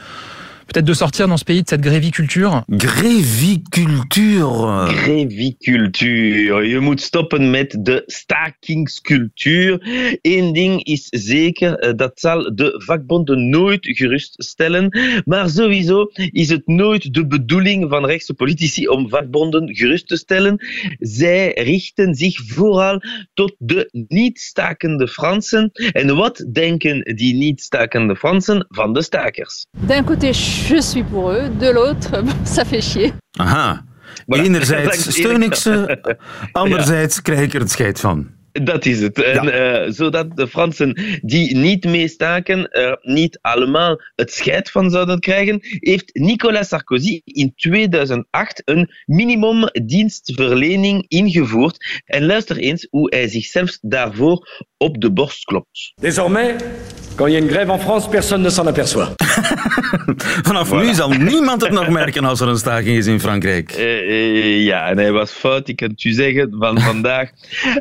peut-être 0.67 0.85
de 0.85 0.95
sortir 0.95 1.29
dans 1.29 1.37
ce 1.37 1.45
pays 1.45 1.63
de 1.63 1.69
cette 1.69 1.81
gréviculture. 1.81 2.65
Gréviculture. 2.69 4.87
Gréviculture. 4.89 6.67
Je 6.67 6.79
moet 6.79 7.01
stoppen 7.01 7.51
met 7.51 7.77
de 7.79 8.03
stakingscultuur. 8.07 9.81
Eén 10.23 10.53
ding 10.53 10.85
is 10.85 11.07
zeker, 11.11 11.79
eh, 11.79 11.93
dat 11.97 12.13
zal 12.15 12.55
de 12.55 12.83
vakbonden 12.85 13.49
nooit 13.49 13.87
geruststellen. 13.87 14.99
Maar 15.25 15.51
sowieso 15.51 16.11
is 16.15 16.49
het 16.49 16.67
nooit 16.67 17.15
de 17.15 17.27
bedoeling 17.27 17.91
van 17.91 18.07
rechtse 18.07 18.35
politici 18.35 18.89
om 18.89 19.09
vakbonden 19.09 19.77
gerust 19.77 20.09
te 20.09 20.17
stellen. 20.17 20.65
Zij 20.99 21.53
richten 21.55 22.15
zich 22.15 22.41
vooral 22.47 23.01
tot 23.35 23.55
de 23.59 23.89
niet-stakende 24.09 25.09
Fransen. 25.09 25.71
En 25.73 26.17
wat 26.17 26.47
denken 26.53 27.17
die 27.17 27.35
niet-stakende 27.35 28.17
Fransen 28.17 28.67
van 28.69 28.93
de 28.93 29.03
stakers? 29.03 29.67
D'un 29.87 30.05
côté, 30.05 30.33
je 30.55 30.81
suis 30.81 31.03
pour 31.03 31.31
eux, 31.31 31.49
de 31.61 31.71
l'autre, 31.71 32.23
ça 32.45 32.65
fait 32.65 32.81
chier. 32.81 33.13
Aha. 33.39 33.83
Voilà. 34.27 34.45
Enerzijds 34.45 35.11
steun 35.19 35.43
ik 35.43 35.55
ze, 35.55 35.99
anderzijds 36.53 37.23
krijg 37.23 37.41
ik 37.41 37.55
er 37.55 37.61
het 37.61 37.71
scheid 37.71 38.01
van. 38.01 38.33
Dat 38.63 38.87
is 38.87 39.01
het. 39.01 39.23
En, 39.23 39.53
eh, 39.53 39.91
zodat 39.91 40.37
de 40.37 40.49
Fransen 40.49 41.01
die 41.23 41.57
niet 41.57 41.85
meestaken 41.85 42.71
er 42.71 42.99
niet 43.03 43.39
allemaal 43.41 44.01
het 44.15 44.33
scheid 44.33 44.71
van 44.71 44.91
zouden 44.91 45.21
krijgen, 45.21 45.59
heeft 45.61 46.11
Nicolas 46.13 46.69
Sarkozy 46.69 47.21
in 47.25 47.53
2008 47.57 48.63
een 48.65 48.91
minimumdienstverlening 49.05 51.05
ingevoerd. 51.09 52.03
En 52.05 52.27
luister 52.27 52.57
eens 52.57 52.87
hoe 52.91 53.15
hij 53.15 53.29
zichzelf 53.29 53.79
daarvoor 53.81 54.65
op 54.77 55.01
de 55.01 55.13
borst 55.13 55.45
klopt. 55.45 55.93
Désormais, 56.01 56.55
quand 57.17 57.29
il 57.29 57.35
y 57.35 57.37
a 57.37 57.41
une 57.41 57.51
grève 57.51 57.73
en 57.73 57.81
France, 57.81 58.09
personne 58.09 58.43
ne 58.43 58.51
s'en 58.51 58.67
aperçoit. 58.67 59.15
Vanaf 60.49 60.73
nu 60.73 60.95
zal 60.95 61.09
niemand 61.11 61.63
het 61.63 61.73
nog 61.73 61.89
merken 61.89 62.25
als 62.25 62.41
er 62.41 62.49
een 62.49 62.59
staking 62.59 62.97
is 62.97 63.07
in 63.07 63.21
Frankrijk. 63.21 63.73
Eh, 63.73 63.99
eh, 63.99 64.65
ja, 64.65 64.89
en 64.89 64.99
hij 64.99 65.13
was 65.13 65.31
fout, 65.31 65.69
ik 65.69 65.77
kan 65.77 65.89
het 65.89 66.05
u 66.05 66.11
zeggen, 66.11 66.55
van 66.59 66.81
vandaag. 66.91 67.31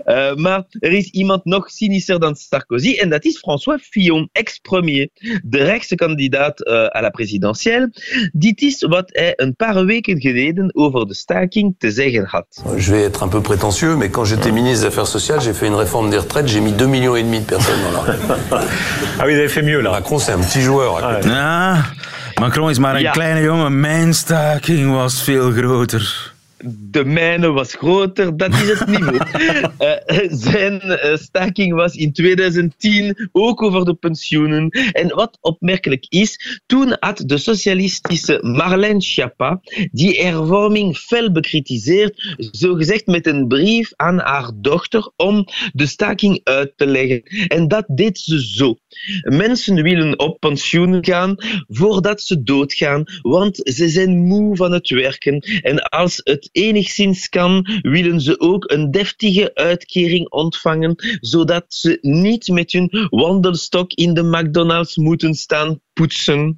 Eh, 0.05 0.35
maar 0.35 0.63
er 0.79 0.91
is 0.91 1.09
iemand 1.09 1.45
nog 1.45 1.69
cynischer 1.69 2.19
dan 2.19 2.35
Sarkozy, 2.35 2.93
en 2.93 3.09
dat 3.09 3.25
is 3.25 3.37
François 3.37 3.79
Fillon, 3.89 4.29
ex-premier, 4.31 5.09
de 5.43 5.63
rechtse 5.63 5.95
kandidaat 5.95 6.67
à 6.95 7.01
la 7.01 7.09
présidentielle. 7.09 7.91
Dit 8.33 8.61
is 8.61 8.81
wat 8.81 9.09
hij 9.11 9.33
een 9.35 9.55
paar 9.55 9.85
weken 9.85 10.21
geleden 10.21 10.75
over 10.75 11.07
de 11.07 11.13
staking 11.13 11.75
te 11.77 11.91
zeggen 11.91 12.25
had. 12.25 12.63
Je 12.77 12.91
vais 12.91 13.03
être 13.03 13.23
un 13.23 13.29
peu 13.29 13.41
prétentieux, 13.41 13.97
mais 13.97 14.09
quand 14.11 14.27
j'étais 14.27 14.51
ministre 14.51 14.79
des 14.81 14.87
Affaires 14.87 15.07
sociales, 15.07 15.41
j'ai 15.41 15.53
fait 15.53 15.67
une 15.67 15.75
réforme 15.77 16.09
des 16.09 16.17
retraites, 16.17 16.47
j'ai 16.47 16.61
mis 16.61 16.71
2 16.71 16.87
millions 16.87 17.15
et 17.15 17.23
demi 17.23 17.39
de 17.39 17.45
personnes 17.45 17.81
dans 17.83 18.03
la. 18.03 18.61
Ah 19.19 19.25
oui, 19.25 19.33
vous 19.33 19.39
avez 19.39 19.49
fait 19.49 19.61
mieux 19.61 19.81
là. 19.81 19.91
Macron, 19.91 20.19
c'est 20.19 20.31
un 20.31 20.39
petit 20.39 20.61
joueur. 20.61 20.97
à 20.97 21.15
côté. 21.15 21.29
Ja, 21.29 21.83
Macron 22.39 22.69
is 22.69 22.79
maar 22.79 22.95
een 22.95 23.01
Ja. 23.01 23.11
kleine 23.11 23.41
jongen. 23.41 23.79
Mijn 23.79 24.13
staking 24.13 24.91
was 24.91 25.23
veel 25.23 25.51
groter. 25.51 26.31
De 26.65 27.05
mijne 27.05 27.51
was 27.51 27.73
groter, 27.75 28.37
dat 28.37 28.53
is 28.53 28.69
het 28.79 28.87
niveau. 28.87 29.17
Eh, 29.77 30.19
zijn 30.29 30.81
eh, 30.81 31.17
staking 31.17 31.73
was 31.73 31.95
in 31.95 32.13
2010 32.13 33.29
ook 33.31 33.61
over 33.61 33.85
de 33.85 33.93
pensioenen. 33.93 34.69
En 34.91 35.07
wat 35.15 35.37
opmerkelijk 35.41 36.05
is, 36.09 36.61
toen 36.65 36.95
had 36.99 37.23
de 37.25 37.37
socialistische 37.37 38.39
Marlène 38.41 39.01
Schiappa 39.01 39.61
die 39.91 40.21
hervorming 40.21 40.97
fel 40.97 41.31
bekritiseerd, 41.31 42.35
zogezegd 42.51 43.05
met 43.05 43.27
een 43.27 43.47
brief 43.47 43.91
aan 43.95 44.19
haar 44.19 44.51
dochter 44.55 45.11
om 45.15 45.45
de 45.73 45.85
staking 45.85 46.39
uit 46.43 46.73
te 46.75 46.87
leggen. 46.87 47.23
En 47.47 47.67
dat 47.67 47.85
deed 47.87 48.19
ze 48.19 48.45
zo. 48.47 48.75
Mensen 49.21 49.83
willen 49.83 50.19
op 50.19 50.39
pensioen 50.39 51.05
gaan 51.05 51.35
voordat 51.67 52.21
ze 52.21 52.43
doodgaan, 52.43 53.03
want 53.21 53.59
ze 53.63 53.89
zijn 53.89 54.17
moe 54.17 54.55
van 54.55 54.71
het 54.71 54.89
werken. 54.89 55.39
En 55.61 55.81
als 55.81 56.21
het 56.23 56.49
enigszins 56.51 57.29
kan, 57.29 57.79
willen 57.81 58.21
ze 58.21 58.39
ook 58.39 58.71
een 58.71 58.91
deftige 58.91 59.51
uitkering 59.53 60.29
ontvangen, 60.29 60.95
zodat 61.19 61.65
ze 61.67 61.97
niet 62.01 62.47
met 62.47 62.71
hun 62.71 63.07
wandelstok 63.09 63.93
in 63.93 64.13
de 64.13 64.23
McDonald's 64.23 64.95
moeten 64.95 65.33
staan 65.33 65.79
poetsen. 65.93 66.57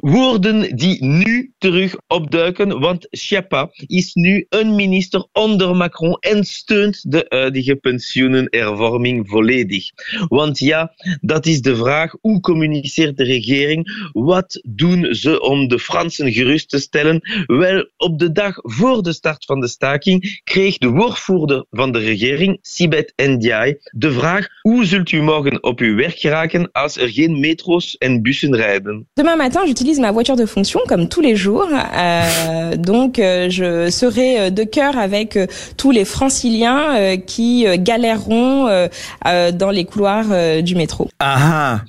Woorden 0.00 0.76
die 0.76 1.04
nu 1.04 1.52
terug 1.58 1.94
opduiken, 2.06 2.80
want 2.80 3.06
Schiappa 3.10 3.70
is 3.86 4.14
nu 4.14 4.46
een 4.48 4.74
minister 4.74 5.26
onder 5.32 5.76
Macron 5.76 6.16
en 6.20 6.44
steunt 6.44 7.12
de 7.12 7.26
huidige 7.28 7.76
pensioenhervorming 7.76 9.28
volledig. 9.28 9.90
Want 10.28 10.58
ja, 10.58 10.94
dat 11.20 11.46
is 11.46 11.60
de 11.60 11.76
vraag. 11.76 12.14
Hoe 12.20 12.40
communiceert 12.40 13.16
de 13.16 13.24
regering? 13.24 14.10
Wat 14.12 14.60
doen 14.66 15.14
ze 15.14 15.40
om 15.40 15.68
de 15.68 15.78
Fransen 15.78 16.32
gerust 16.32 16.68
te 16.68 16.78
stellen? 16.78 17.20
Wel, 17.46 17.90
op 17.96 18.18
de 18.18 18.32
dag 18.32 18.54
voor 18.62 19.02
de 19.02 19.12
start 19.12 19.44
van 19.44 19.60
de 19.60 19.68
staking 19.68 20.40
kreeg 20.44 20.78
de 20.78 20.88
woordvoerder 20.88 21.64
van 21.70 21.92
de 21.92 21.98
regering, 21.98 22.58
Sibeth 22.62 23.12
Ndiaye, 23.16 23.90
de 23.90 24.12
vraag 24.12 24.48
hoe 24.60 24.84
zult 24.84 25.12
u 25.12 25.22
morgen 25.22 25.62
op 25.62 25.80
uw 25.80 25.96
werk 25.96 26.18
geraken 26.18 26.72
als 26.72 26.96
er 26.96 27.08
geen 27.08 27.40
metro's 27.40 27.96
en 27.96 28.22
bussen 28.22 28.56
rijden? 28.56 28.65
Demain 29.16 29.36
matin, 29.36 29.60
j'utilise 29.66 30.00
ma 30.00 30.12
voiture 30.12 30.36
de 30.36 30.46
fonction 30.46 30.80
comme 30.88 31.08
tous 31.08 31.20
les 31.20 31.36
jours. 31.36 31.68
Euh, 31.72 32.76
donc, 32.76 33.18
euh, 33.18 33.48
je 33.50 33.90
serai 33.90 34.40
euh, 34.40 34.50
de 34.50 34.64
cœur 34.64 34.98
avec 34.98 35.36
euh, 35.36 35.46
tous 35.76 35.90
les 35.90 36.04
franciliens 36.04 36.96
euh, 36.96 37.16
qui 37.16 37.66
euh, 37.66 37.76
galèreront 37.78 38.66
euh, 38.68 38.88
euh, 39.26 39.52
dans 39.52 39.70
les 39.70 39.84
couloirs 39.84 40.26
euh, 40.30 40.62
du 40.62 40.74
métro. 40.74 41.08
Aha. 41.20 41.82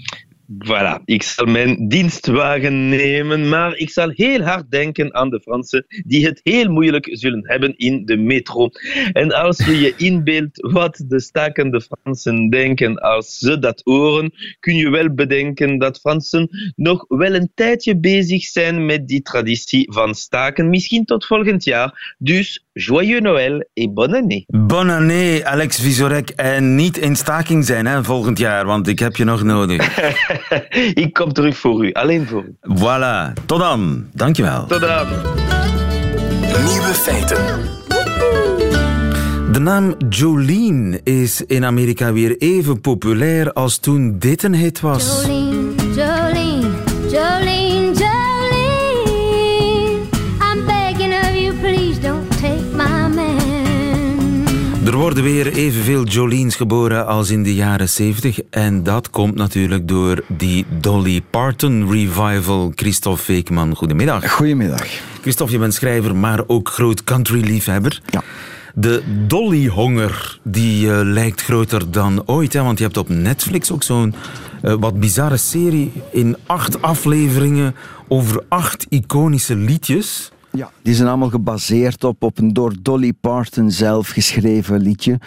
Voilà, 0.48 1.02
ik 1.06 1.24
zal 1.24 1.46
mijn 1.46 1.88
dienstwagen 1.88 2.90
nemen, 2.90 3.50
maar 3.50 3.76
ik 3.76 3.90
zal 3.90 4.10
heel 4.10 4.42
hard 4.42 4.72
denken 4.72 5.14
aan 5.14 5.30
de 5.30 5.42
Fransen 5.42 5.86
die 6.06 6.26
het 6.26 6.40
heel 6.44 6.72
moeilijk 6.72 7.10
zullen 7.12 7.48
hebben 7.50 7.78
in 7.78 8.06
de 8.06 8.18
metro. 8.18 8.70
En 9.12 9.32
als 9.32 9.58
je 9.58 9.80
je 9.80 9.94
inbeeldt 9.98 10.72
wat 10.72 11.04
de 11.08 11.20
stakende 11.20 11.82
Fransen 11.82 12.50
denken 12.50 12.96
als 12.96 13.38
ze 13.38 13.60
dat 13.60 13.82
horen, 13.84 14.34
kun 14.60 14.76
je 14.76 14.90
wel 14.90 15.14
bedenken 15.14 15.78
dat 15.78 16.00
Fransen 16.00 16.74
nog 16.76 17.06
wel 17.08 17.36
een 17.36 17.52
tijdje 17.54 18.00
bezig 18.00 18.44
zijn 18.44 18.86
met 18.86 19.08
die 19.08 19.22
traditie 19.22 19.92
van 19.94 20.16
staken, 20.16 20.70
misschien 20.70 21.06
tot 21.06 21.26
volgend 21.26 21.64
jaar. 21.64 22.16
Dus 22.18 22.67
joyeux 22.78 23.20
Noël 23.20 23.64
et 23.76 23.88
bonne 23.88 24.16
année. 24.16 24.46
Bonne 24.50 24.90
année, 24.90 25.44
Alex 25.44 25.80
Visorek. 25.82 26.30
En 26.30 26.76
niet 26.76 26.98
in 26.98 27.16
staking 27.16 27.66
zijn 27.66 27.86
hè, 27.86 28.04
volgend 28.04 28.38
jaar, 28.38 28.66
want 28.66 28.88
ik 28.88 29.00
heb 29.00 29.16
je 29.16 29.24
nog 29.24 29.44
nodig. 29.44 30.00
ik 31.04 31.14
kom 31.14 31.34
terug 31.34 31.58
voor 31.58 31.86
u, 31.86 31.92
alleen 31.94 32.28
voor 32.28 32.44
u. 32.44 32.56
Voilà, 32.80 33.34
tot 33.46 33.60
dan. 33.60 34.06
Dankjewel. 34.14 34.66
Tot 34.66 34.82
dan. 34.82 35.08
Nieuwe 36.66 36.94
feiten. 36.94 37.38
De 39.52 39.60
naam 39.60 39.96
Jolene 40.10 41.00
is 41.04 41.46
in 41.46 41.66
Amerika 41.66 42.14
weer 42.14 42.38
even 42.38 42.82
populair 42.82 43.54
als 43.54 43.78
toen 43.78 44.16
dit 44.20 44.44
een 44.44 44.56
hit 44.56 44.80
was. 44.80 45.26
Jolene, 45.26 45.47
worden 55.24 55.44
weer 55.44 55.54
evenveel 55.54 56.04
Jolines 56.04 56.56
geboren 56.56 57.08
als 57.08 57.30
in 57.30 57.44
de 57.44 57.56
jaren 57.56 57.90
70. 57.90 58.40
En 58.50 58.84
dat 58.84 59.10
komt 59.10 59.36
natuurlijk 59.36 59.88
door 59.88 60.24
die 60.28 60.66
Dolly 60.80 61.22
Parton 61.30 61.92
revival. 61.92 62.72
Christophe 62.76 63.24
Veekman, 63.24 63.76
goedemiddag. 63.76 64.32
Goedemiddag. 64.32 64.88
Christophe, 65.22 65.54
je 65.54 65.60
bent 65.60 65.74
schrijver, 65.74 66.16
maar 66.16 66.44
ook 66.48 66.70
groot 66.70 67.04
country-liefhebber. 67.04 68.02
Ja. 68.10 68.24
De 68.74 69.04
Dolly-honger 69.28 70.40
die 70.44 70.92
eh, 70.92 71.00
lijkt 71.04 71.42
groter 71.42 71.92
dan 71.92 72.24
ooit. 72.26 72.54
Hè? 72.54 72.64
Want 72.64 72.78
je 72.78 72.84
hebt 72.84 72.98
op 72.98 73.10
Netflix 73.10 73.72
ook 73.72 73.84
zo'n 73.84 74.16
eh, 74.62 74.74
wat 74.80 75.00
bizarre 75.00 75.38
serie 75.38 75.92
in 76.12 76.38
acht 76.46 76.82
afleveringen 76.82 77.76
over 78.08 78.44
acht 78.48 78.86
iconische 78.90 79.56
liedjes. 79.56 80.32
Ja, 80.52 80.72
die 80.82 80.96
zijn 80.96 81.08
allemaal 81.08 81.30
gebaseerd 81.30 82.04
op, 82.04 82.24
op 82.24 82.38
een 82.38 82.54
door 82.54 82.74
Dolly 82.82 83.14
Parton 83.14 83.72
zelf 83.72 84.10
geschreven 84.10 84.80
liedje. 84.80 85.20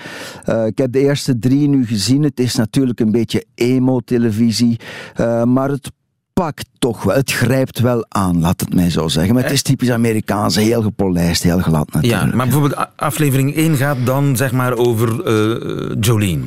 Eh, 0.45 0.67
ik 0.67 0.79
heb 0.79 0.93
de 0.93 0.99
eerste 1.01 1.39
drie 1.39 1.69
nu 1.69 1.87
gezien. 1.87 2.23
Het 2.23 2.41
is 2.41 2.55
natuurlijk 2.55 3.01
een 3.01 3.13
beetje 3.13 3.45
emo-televisie, 3.55 4.81
eh, 5.15 5.45
maar 5.45 5.71
het 5.71 5.91
pakt 6.33 6.69
toch 6.79 7.03
wel. 7.03 7.17
Het 7.17 7.33
grijpt 7.33 7.81
wel 7.81 8.05
aan, 8.09 8.41
laat 8.41 8.61
het 8.61 8.75
mij 8.75 8.91
zo 8.91 9.09
zeggen. 9.09 9.35
Maar 9.35 9.43
het 9.43 9.53
is 9.53 9.63
typisch 9.63 9.91
Amerikaans, 9.91 10.57
heel 10.57 10.83
gepolijst, 10.83 11.43
heel 11.43 11.59
glad 11.59 11.93
natuurlijk. 11.93 12.23
Ja, 12.23 12.37
maar 12.37 12.47
bijvoorbeeld 12.47 12.87
aflevering 12.97 13.57
1 13.57 13.77
gaat 13.77 13.97
dan 14.05 14.37
zeg 14.37 14.53
maar 14.53 14.77
over 14.77 15.25
eh, 15.25 15.97
Jolene. 16.01 16.45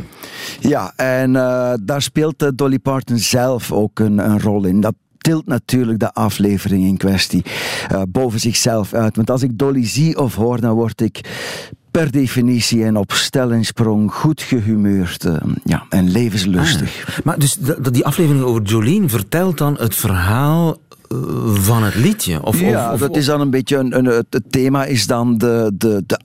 Ja, 0.60 0.94
en 0.96 1.36
eh, 1.36 1.74
daar 1.82 2.02
speelt 2.02 2.44
eh, 2.44 2.50
Dolly 2.56 2.80
Parton 2.80 3.18
zelf 3.18 3.72
ook 3.72 4.00
een, 4.00 4.18
een 4.18 4.42
rol 4.42 4.66
in. 4.66 4.82
Dat 4.82 4.94
tilt 5.24 5.46
natuurlijk 5.46 6.00
de 6.00 6.14
aflevering 6.14 6.84
in 6.86 6.98
kwestie 6.98 7.44
eh, 7.88 8.02
boven 8.10 8.40
zichzelf 8.40 8.94
uit. 8.94 9.16
Want 9.16 9.30
als 9.30 9.44
ik 9.44 9.58
Dolly 9.58 9.88
zie 9.88 10.20
of 10.20 10.36
hoor, 10.36 10.60
dan 10.60 10.74
word 10.74 11.02
ik 11.02 11.22
per 11.92 12.12
definitie 12.12 12.84
en 12.84 12.98
op 12.98 13.12
stel 13.12 13.52
en 13.52 13.66
sprong 13.66 14.14
goed 14.14 14.42
gehumeurd 14.42 15.26
eh, 15.26 15.36
ja, 15.64 15.86
en 15.90 16.10
levenslustig. 16.10 17.06
Ah, 17.08 17.26
maar 17.26 17.40
dus 17.40 17.58
die 17.92 18.06
aflevering 18.06 18.44
over 18.44 18.62
Jolene 18.62 19.10
vertelt 19.10 19.58
dan 19.58 19.76
het 19.80 19.96
verhaal 19.96 20.78
eh, 21.10 21.18
van 21.54 21.84
het 21.84 21.96
liedje? 21.96 22.44
Of, 22.44 22.60
ja, 22.60 22.94
of, 22.94 23.00
dat 23.00 23.16
is 23.16 23.26
dan 23.26 23.42
een 23.42 23.50
beetje 23.50 23.78
een, 23.78 23.98
een, 23.98 24.06
het 24.06 24.26
het 24.30 24.52
thema 24.52 24.86
is 24.86 25.08
dan 25.08 25.38
de, 25.38 25.72
de, 25.78 26.04
de 26.06 26.20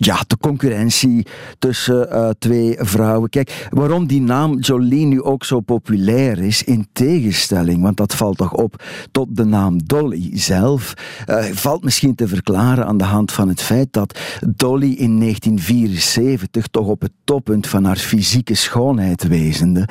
ja, 0.00 0.24
de 0.26 0.36
concurrentie 0.36 1.26
tussen 1.58 2.10
eh, 2.10 2.30
twee 2.38 2.76
vrouwen. 2.78 3.30
Kijk, 3.30 3.68
waarom 3.70 4.06
die 4.06 4.20
naam 4.20 4.58
Jolene 4.58 5.04
nu 5.04 5.22
ook 5.22 5.44
zo 5.44 5.60
populair 5.60 6.38
is, 6.38 6.62
in 6.62 6.88
tegenstelling, 6.92 7.82
want 7.82 7.96
dat 7.96 8.14
valt 8.14 8.36
toch 8.36 8.52
op 8.52 8.84
tot 9.10 9.36
de 9.36 9.44
naam 9.44 9.86
Dolly 9.86 10.30
zelf, 10.32 10.94
eh, 11.26 11.44
valt 11.44 11.84
misschien 11.84 12.14
te 12.14 12.28
verklaren 12.28 12.86
aan 12.86 12.98
de 12.98 13.04
hand 13.04 13.32
van 13.32 13.48
het 13.48 13.62
feit 13.62 13.92
dat 13.92 14.18
Dolly 14.56 14.92
in 14.92 15.18
1974 15.18 16.66
toch 16.66 16.86
op 16.86 17.00
het 17.00 17.12
toppunt 17.24 17.66
van 17.66 17.84
haar 17.84 17.96
fysieke 17.96 18.54
schoonheid 18.54 19.28
wezende, 19.28 19.88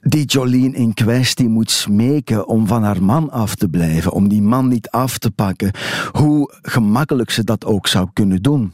die 0.00 0.24
Jolene 0.24 0.76
in 0.76 0.94
kwestie 0.94 1.48
moet 1.48 1.70
smeken 1.70 2.46
om 2.46 2.66
van 2.66 2.82
haar 2.82 3.02
man 3.02 3.30
af 3.30 3.54
te 3.54 3.68
blijven, 3.68 4.12
om 4.12 4.28
die 4.28 4.42
man 4.42 4.68
niet 4.68 4.88
af 4.90 5.18
te 5.18 5.30
pakken, 5.30 5.70
hoe 6.12 6.54
gemakkelijk 6.62 7.30
ze 7.30 7.44
dat 7.44 7.64
ook 7.64 7.86
zou 7.86 8.08
kunnen 8.12 8.42
doen. 8.42 8.72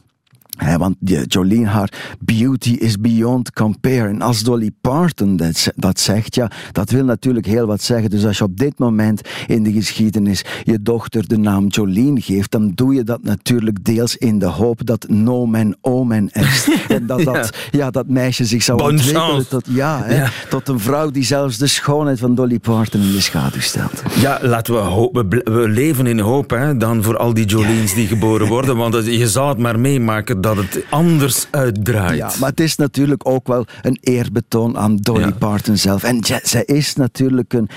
Want 0.79 0.97
Jolene, 1.27 1.66
haar 1.66 2.16
beauty 2.21 2.71
is 2.71 3.01
beyond 3.01 3.53
compare. 3.53 4.09
En 4.09 4.23
als 4.23 4.42
Dolly 4.42 4.71
Parton 4.81 5.37
dat, 5.37 5.73
dat 5.75 6.01
zegt, 6.01 6.35
ja, 6.35 6.51
dat 6.73 6.90
wil 6.90 7.05
natuurlijk 7.05 7.47
heel 7.47 7.66
wat 7.66 7.83
zeggen. 7.83 8.11
Dus 8.11 8.25
als 8.25 8.38
je 8.38 8.45
op 8.45 8.59
dit 8.59 8.79
moment 8.79 9.21
in 9.47 9.62
de 9.62 9.73
geschiedenis 9.73 10.45
je 10.64 10.83
dochter 10.83 11.29
de 11.29 11.38
naam 11.38 11.66
Jolene 11.66 12.21
geeft, 12.21 12.51
dan 12.51 12.73
doe 12.75 12.95
je 12.95 13.03
dat 13.03 13.23
natuurlijk 13.23 13.85
deels 13.85 14.16
in 14.16 14.38
de 14.38 14.47
hoop 14.47 14.87
dat 14.87 15.09
no 15.09 15.47
man 15.47 15.77
omen 15.81 16.29
is. 16.33 16.69
en 16.88 17.07
dat 17.07 17.25
dat, 17.25 17.57
ja. 17.71 17.90
dat 17.90 18.09
meisje 18.09 18.45
zich 18.45 18.62
zou 18.62 18.83
ontwikkelen 18.83 19.21
chance. 19.21 19.49
tot, 19.49 19.66
ja, 19.69 20.31
tot 20.49 20.69
een 20.69 20.81
vrouw 20.81 21.11
die 21.11 21.25
zelfs 21.25 21.59
de 21.59 21.66
schoonheid 21.66 22.19
van 22.19 22.35
Dolly 22.35 22.59
Parton 22.59 23.01
in 23.01 23.12
de 23.12 23.21
schaduw 23.21 23.61
stelt. 23.61 24.03
Ja, 24.21 24.38
laten 24.42 24.75
we, 24.75 25.42
we, 25.45 25.69
leven 25.69 26.07
in 26.07 26.19
hoop 26.19 26.51
hè, 26.51 26.77
dan 26.77 27.03
voor 27.03 27.16
al 27.16 27.35
die 27.35 27.47
Jolines 27.47 27.95
die 27.95 28.07
geboren 28.07 28.47
worden. 28.47 28.77
Want 28.77 29.05
je 29.05 29.29
zou 29.29 29.49
het 29.49 29.59
maar 29.59 29.79
meemaken 29.79 30.40
dat 30.46 30.56
het 30.56 30.85
anders 30.90 31.46
uitdraait. 31.50 32.16
Ja, 32.16 32.30
maar 32.40 32.50
het 32.50 32.61
is 32.61 32.76
natuurlijk 32.76 33.28
ook 33.28 33.46
wel 33.46 33.66
een 33.82 33.98
eerbetoon 34.00 34.78
aan 34.78 34.96
Dolly 34.96 35.32
Parton 35.32 35.76
zelf. 35.76 36.02
En 36.02 36.18
ja, 36.20 36.40
zij 36.42 36.62
is 36.64 36.94
natuurlijk 36.94 37.52
een 37.52 37.68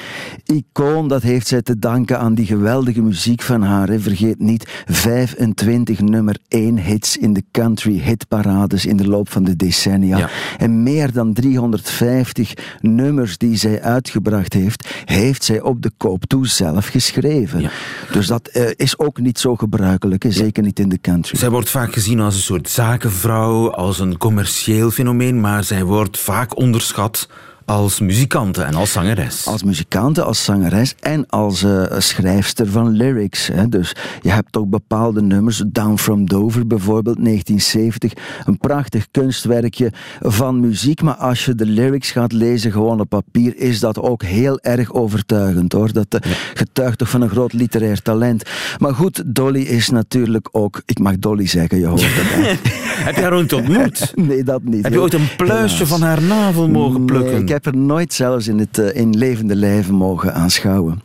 icoon, 0.46 1.08
dat 1.08 1.22
heeft 1.22 1.48
zij 1.48 1.62
te 1.62 1.80
danken 1.80 2.20
aan 2.20 2.34
die 2.34 2.46
geweldige 2.46 3.02
muziek 3.02 3.42
van 3.42 3.62
haar. 3.62 3.88
hè. 3.88 4.00
Vergeet 4.00 4.40
niet, 4.40 4.84
25 4.86 6.00
nummer 6.00 6.38
1 6.48 6.78
hits 6.78 7.18
in 7.18 7.34
de 7.34 7.44
country 7.52 8.00
hitparades 8.00 8.86
in 8.86 8.98
de 8.98 9.08
loop 9.08 9.30
van 9.30 9.44
de 9.44 9.56
decennia. 9.56 10.18
Ja. 10.18 10.30
En 10.58 10.84
meer 10.84 11.12
dan 11.12 11.34
350 11.34 12.54
nummers 12.82 13.38
die 13.38 13.56
zij 13.56 13.82
uitgebracht 13.82 14.54
heeft, 14.54 14.88
heeft 15.06 15.44
zij 15.44 15.62
op 15.62 15.82
de 15.82 15.92
koop 15.98 16.26
toe 16.26 16.48
zelf 16.48 16.88
geschreven. 16.88 17.70
Dus 18.12 18.28
dat 18.28 18.48
eh, 18.48 18.70
is 18.76 19.00
ook 19.00 19.20
niet 19.20 19.40
zo 19.40 19.56
gebruikelijk, 19.56 20.24
hè, 20.24 20.32
zeker 20.32 20.64
niet 20.64 20.80
in 20.80 20.90
de 20.90 21.00
country. 21.02 21.38
Zij 21.38 21.50
wordt 21.50 21.70
vaak 21.70 21.94
gezien 21.94 22.20
als 22.20 22.36
een 22.36 22.42
soort 22.42 22.59
zakenvrouw, 22.68 23.72
als 23.72 24.00
een 24.00 24.18
commercieel 24.18 24.92
fenomeen, 24.92 25.40
maar 25.40 25.64
zij 25.64 25.84
wordt 25.84 26.20
vaak 26.20 26.58
onderschat 26.58 27.30
als 27.70 28.00
muzikante 28.00 28.62
en 28.64 28.76
als 28.76 28.92
zangeres. 28.92 29.46
Als 29.46 29.64
muzikante, 29.64 30.24
als 30.24 30.44
zangeres 30.44 30.96
en 31.00 31.28
als 31.28 31.64
eh, 31.64 31.84
schrijfster 31.98 32.68
van 32.68 32.90
lyrics. 32.90 33.48
Hè. 33.48 33.70
Dus 33.70 33.96
je 34.22 34.30
hebt 34.30 34.58
ook 34.58 34.70
bepaalde 34.70 35.22
nummers, 35.22 35.64
Down 35.68 35.98
from 35.98 36.30
Dover 36.30 36.68
bijvoorbeeld, 36.68 37.24
1970. 37.24 38.14
Een 38.46 38.58
prachtig 38.58 39.08
kunstwerkje 39.12 39.92
van 40.20 40.60
muziek, 40.60 41.02
maar 41.02 41.16
als 41.16 41.46
je 41.46 41.56
de 41.56 41.66
lyrics 41.66 42.12
gaat 42.12 42.32
lezen 42.32 42.72
gewoon 42.72 43.00
op 43.00 43.10
papier, 43.10 43.58
is 43.58 43.80
dat 43.80 44.00
ook 44.00 44.24
heel 44.24 44.60
erg 44.60 44.94
overtuigend 44.94 45.74
hoor. 45.74 45.94
Dat 45.94 46.14
eh, 46.14 46.32
getuigt 46.54 46.98
toch 46.98 47.10
van 47.10 47.22
een 47.22 47.30
groot 47.30 47.54
literair 47.54 48.02
talent. 48.02 48.44
Maar 48.78 48.94
goed, 48.94 49.24
Dolly 49.26 49.62
is 49.62 49.90
natuurlijk 49.90 50.50
ook, 50.52 50.82
ik 50.86 51.00
mag 51.00 51.20
Dolly 51.20 51.48
zeggen, 51.48 51.80
je 51.80 51.86
hoort 51.86 52.02
het. 52.06 52.60
Heb 53.06 53.16
je 53.16 53.22
haar 53.22 53.34
ooit 53.34 53.54
ontmoet? 53.54 54.12
Nee, 54.16 54.44
dat 54.44 54.64
niet. 54.64 54.84
Heb 54.84 54.94
je 54.94 55.00
ooit 55.00 55.14
een 55.14 55.36
pluisje 55.38 55.74
Helaas. 55.74 55.90
van 55.90 56.02
haar 56.02 56.22
navel 56.22 56.68
mogen 56.68 57.06
plukken? 57.06 57.34
Nee, 57.34 57.44
heb 57.64 57.74
er 57.74 57.78
nooit 57.80 58.14
zelfs 58.14 58.48
in, 58.48 58.60
het, 58.60 58.78
eh, 58.78 59.02
in 59.02 59.18
levende 59.18 59.56
lijven 59.56 59.94
mogen 59.96 60.34
aanschouwen. 60.34 61.02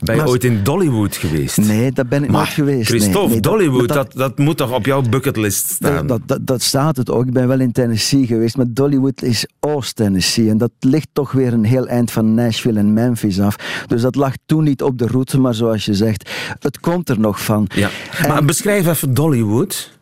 Ben 0.00 0.14
je 0.14 0.20
Maar- 0.20 0.30
ooit 0.30 0.44
in 0.44 0.62
Dollywood 0.62 1.16
geweest? 1.16 1.56
Nee, 1.56 1.92
dat 1.92 2.08
ben 2.08 2.24
ik 2.24 2.30
nooit 2.30 2.48
geweest. 2.48 2.88
Christophe, 2.88 3.28
Nee, 3.28 3.40
dat- 3.40 3.52
Dollywood, 3.52 3.88
dat- 3.88 3.96
dat, 3.96 4.12
dat, 4.12 4.38
moet 4.38 4.56
toch 4.56 4.72
op 4.74 4.86
jouw 4.86 5.02
bucketlist 5.02 5.68
staan? 5.70 6.06
Dat, 6.06 6.20
dat, 6.26 6.38
dat 6.46 6.62
staat 6.62 6.96
het 6.96 7.10
ook. 7.10 7.26
Ik 7.26 7.32
ben 7.32 7.48
wel 7.48 7.60
in 7.60 7.72
Tennessee 7.72 8.26
geweest, 8.26 8.56
maar 8.56 8.66
Dollywood 8.68 9.22
is 9.22 9.46
Oost-Tennessee. 9.60 10.48
En 10.50 10.58
dat 10.58 10.70
ligt 10.80 11.08
toch 11.12 11.32
weer 11.32 11.52
een 11.52 11.64
heel 11.64 11.86
eind 11.86 12.10
van 12.10 12.34
Nashville 12.34 12.78
en 12.78 12.92
Memphis 12.92 13.40
af. 13.40 13.84
Dus 13.86 14.00
dat 14.02 14.14
lag 14.14 14.32
toen 14.46 14.64
niet 14.64 14.82
op 14.82 14.98
de 14.98 15.06
route, 15.06 15.40
maar 15.40 15.54
zoals 15.54 15.84
je 15.84 15.94
zegt, 15.94 16.30
het 16.58 16.80
komt 16.80 17.08
er 17.08 17.20
nog 17.20 17.44
van. 17.44 17.66
Ja. 17.74 17.90
Maar 18.28 18.44
beschrijf 18.44 18.86
even 18.86 19.14
Dollywood. 19.14 19.97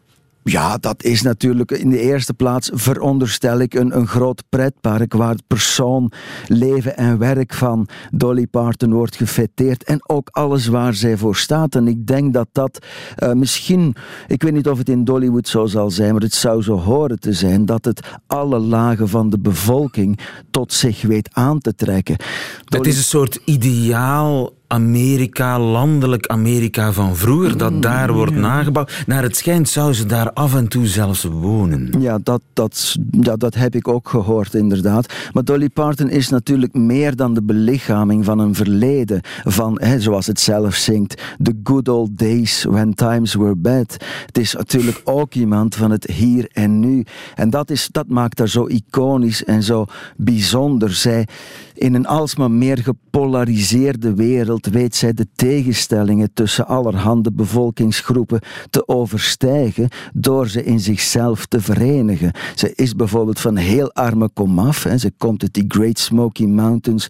Ja, 0.48 0.76
dat 0.78 1.02
is 1.02 1.22
natuurlijk 1.22 1.70
in 1.70 1.90
de 1.90 2.00
eerste 2.00 2.34
plaats, 2.34 2.70
veronderstel 2.74 3.58
ik, 3.58 3.74
een, 3.74 3.96
een 3.96 4.06
groot 4.06 4.42
pretpark 4.48 5.12
waar 5.12 5.30
het 5.30 5.46
persoon, 5.46 6.12
leven 6.46 6.96
en 6.96 7.18
werk 7.18 7.54
van 7.54 7.88
Dolly 8.10 8.46
Parton 8.46 8.92
wordt 8.92 9.16
gefeteerd 9.16 9.84
en 9.84 10.08
ook 10.08 10.28
alles 10.30 10.66
waar 10.66 10.94
zij 10.94 11.16
voor 11.16 11.36
staat. 11.36 11.74
En 11.74 11.88
ik 11.88 12.06
denk 12.06 12.32
dat 12.32 12.48
dat 12.52 12.86
eh, 13.16 13.32
misschien, 13.32 13.94
ik 14.26 14.42
weet 14.42 14.52
niet 14.52 14.68
of 14.68 14.78
het 14.78 14.88
in 14.88 15.04
Dollywood 15.04 15.48
zo 15.48 15.66
zal 15.66 15.90
zijn, 15.90 16.12
maar 16.12 16.22
het 16.22 16.34
zou 16.34 16.62
zo 16.62 16.78
horen 16.78 17.20
te 17.20 17.32
zijn 17.32 17.64
dat 17.64 17.84
het 17.84 18.00
alle 18.26 18.58
lagen 18.58 19.08
van 19.08 19.30
de 19.30 19.38
bevolking 19.38 20.18
tot 20.50 20.72
zich 20.72 21.02
weet 21.02 21.28
aan 21.32 21.58
te 21.58 21.74
trekken. 21.74 22.16
Het 22.64 22.86
is 22.86 22.96
een 22.96 23.02
soort 23.02 23.40
ideaal 23.44 24.55
Amerika, 24.68 25.60
landelijk 25.60 26.26
Amerika 26.26 26.92
van 26.92 27.16
vroeger, 27.16 27.58
dat 27.58 27.82
daar 27.82 28.12
wordt 28.12 28.34
nagebouwd. 28.34 29.04
Naar 29.06 29.22
het 29.22 29.36
schijnt 29.36 29.68
zou 29.68 29.92
ze 29.92 30.06
daar 30.06 30.32
af 30.32 30.54
en 30.54 30.68
toe 30.68 30.86
zelfs 30.86 31.24
wonen. 31.24 31.94
Ja, 31.98 32.18
dat, 32.22 32.42
dat, 32.52 32.96
ja, 33.10 33.36
dat 33.36 33.54
heb 33.54 33.74
ik 33.74 33.88
ook 33.88 34.08
gehoord, 34.08 34.54
inderdaad. 34.54 35.14
Maar 35.32 35.44
Dolly 35.44 35.68
Parton 35.68 36.10
is 36.10 36.28
natuurlijk 36.28 36.74
meer 36.74 37.16
dan 37.16 37.34
de 37.34 37.42
belichaming 37.42 38.24
van 38.24 38.38
een 38.38 38.54
verleden. 38.54 39.20
Van, 39.44 39.80
hè, 39.80 40.00
zoals 40.00 40.26
het 40.26 40.40
zelf 40.40 40.74
zingt, 40.74 41.22
the 41.42 41.60
good 41.62 41.88
old 41.88 42.18
days 42.18 42.64
when 42.64 42.94
times 42.94 43.34
were 43.34 43.56
bad. 43.56 43.96
Het 44.26 44.38
is 44.38 44.54
natuurlijk 44.54 45.00
ook 45.04 45.34
iemand 45.34 45.74
van 45.74 45.90
het 45.90 46.06
hier 46.06 46.48
en 46.52 46.80
nu. 46.80 47.04
En 47.34 47.50
dat, 47.50 47.70
is, 47.70 47.88
dat 47.92 48.08
maakt 48.08 48.38
haar 48.38 48.48
zo 48.48 48.66
iconisch 48.66 49.44
en 49.44 49.62
zo 49.62 49.84
bijzonder. 50.16 50.94
Zij, 50.94 51.26
in 51.74 51.94
een 51.94 52.06
alsmaar 52.06 52.50
meer 52.50 52.78
gepolariseerde 52.78 54.14
wereld 54.14 54.55
weet 54.64 54.94
zij 54.94 55.12
de 55.12 55.26
tegenstellingen 55.34 56.32
tussen 56.32 56.66
allerhande 56.66 57.32
bevolkingsgroepen 57.32 58.40
te 58.70 58.88
overstijgen 58.88 59.88
door 60.14 60.48
ze 60.48 60.64
in 60.64 60.80
zichzelf 60.80 61.46
te 61.46 61.60
verenigen. 61.60 62.32
Ze 62.54 62.74
is 62.74 62.94
bijvoorbeeld 62.94 63.40
van 63.40 63.56
heel 63.56 63.92
arme 63.92 64.28
komaf. 64.28 64.82
Hè. 64.82 64.98
Ze 64.98 65.12
komt 65.18 65.42
uit 65.42 65.54
die 65.54 65.64
Great 65.68 65.98
Smoky 65.98 66.44
Mountains 66.44 67.08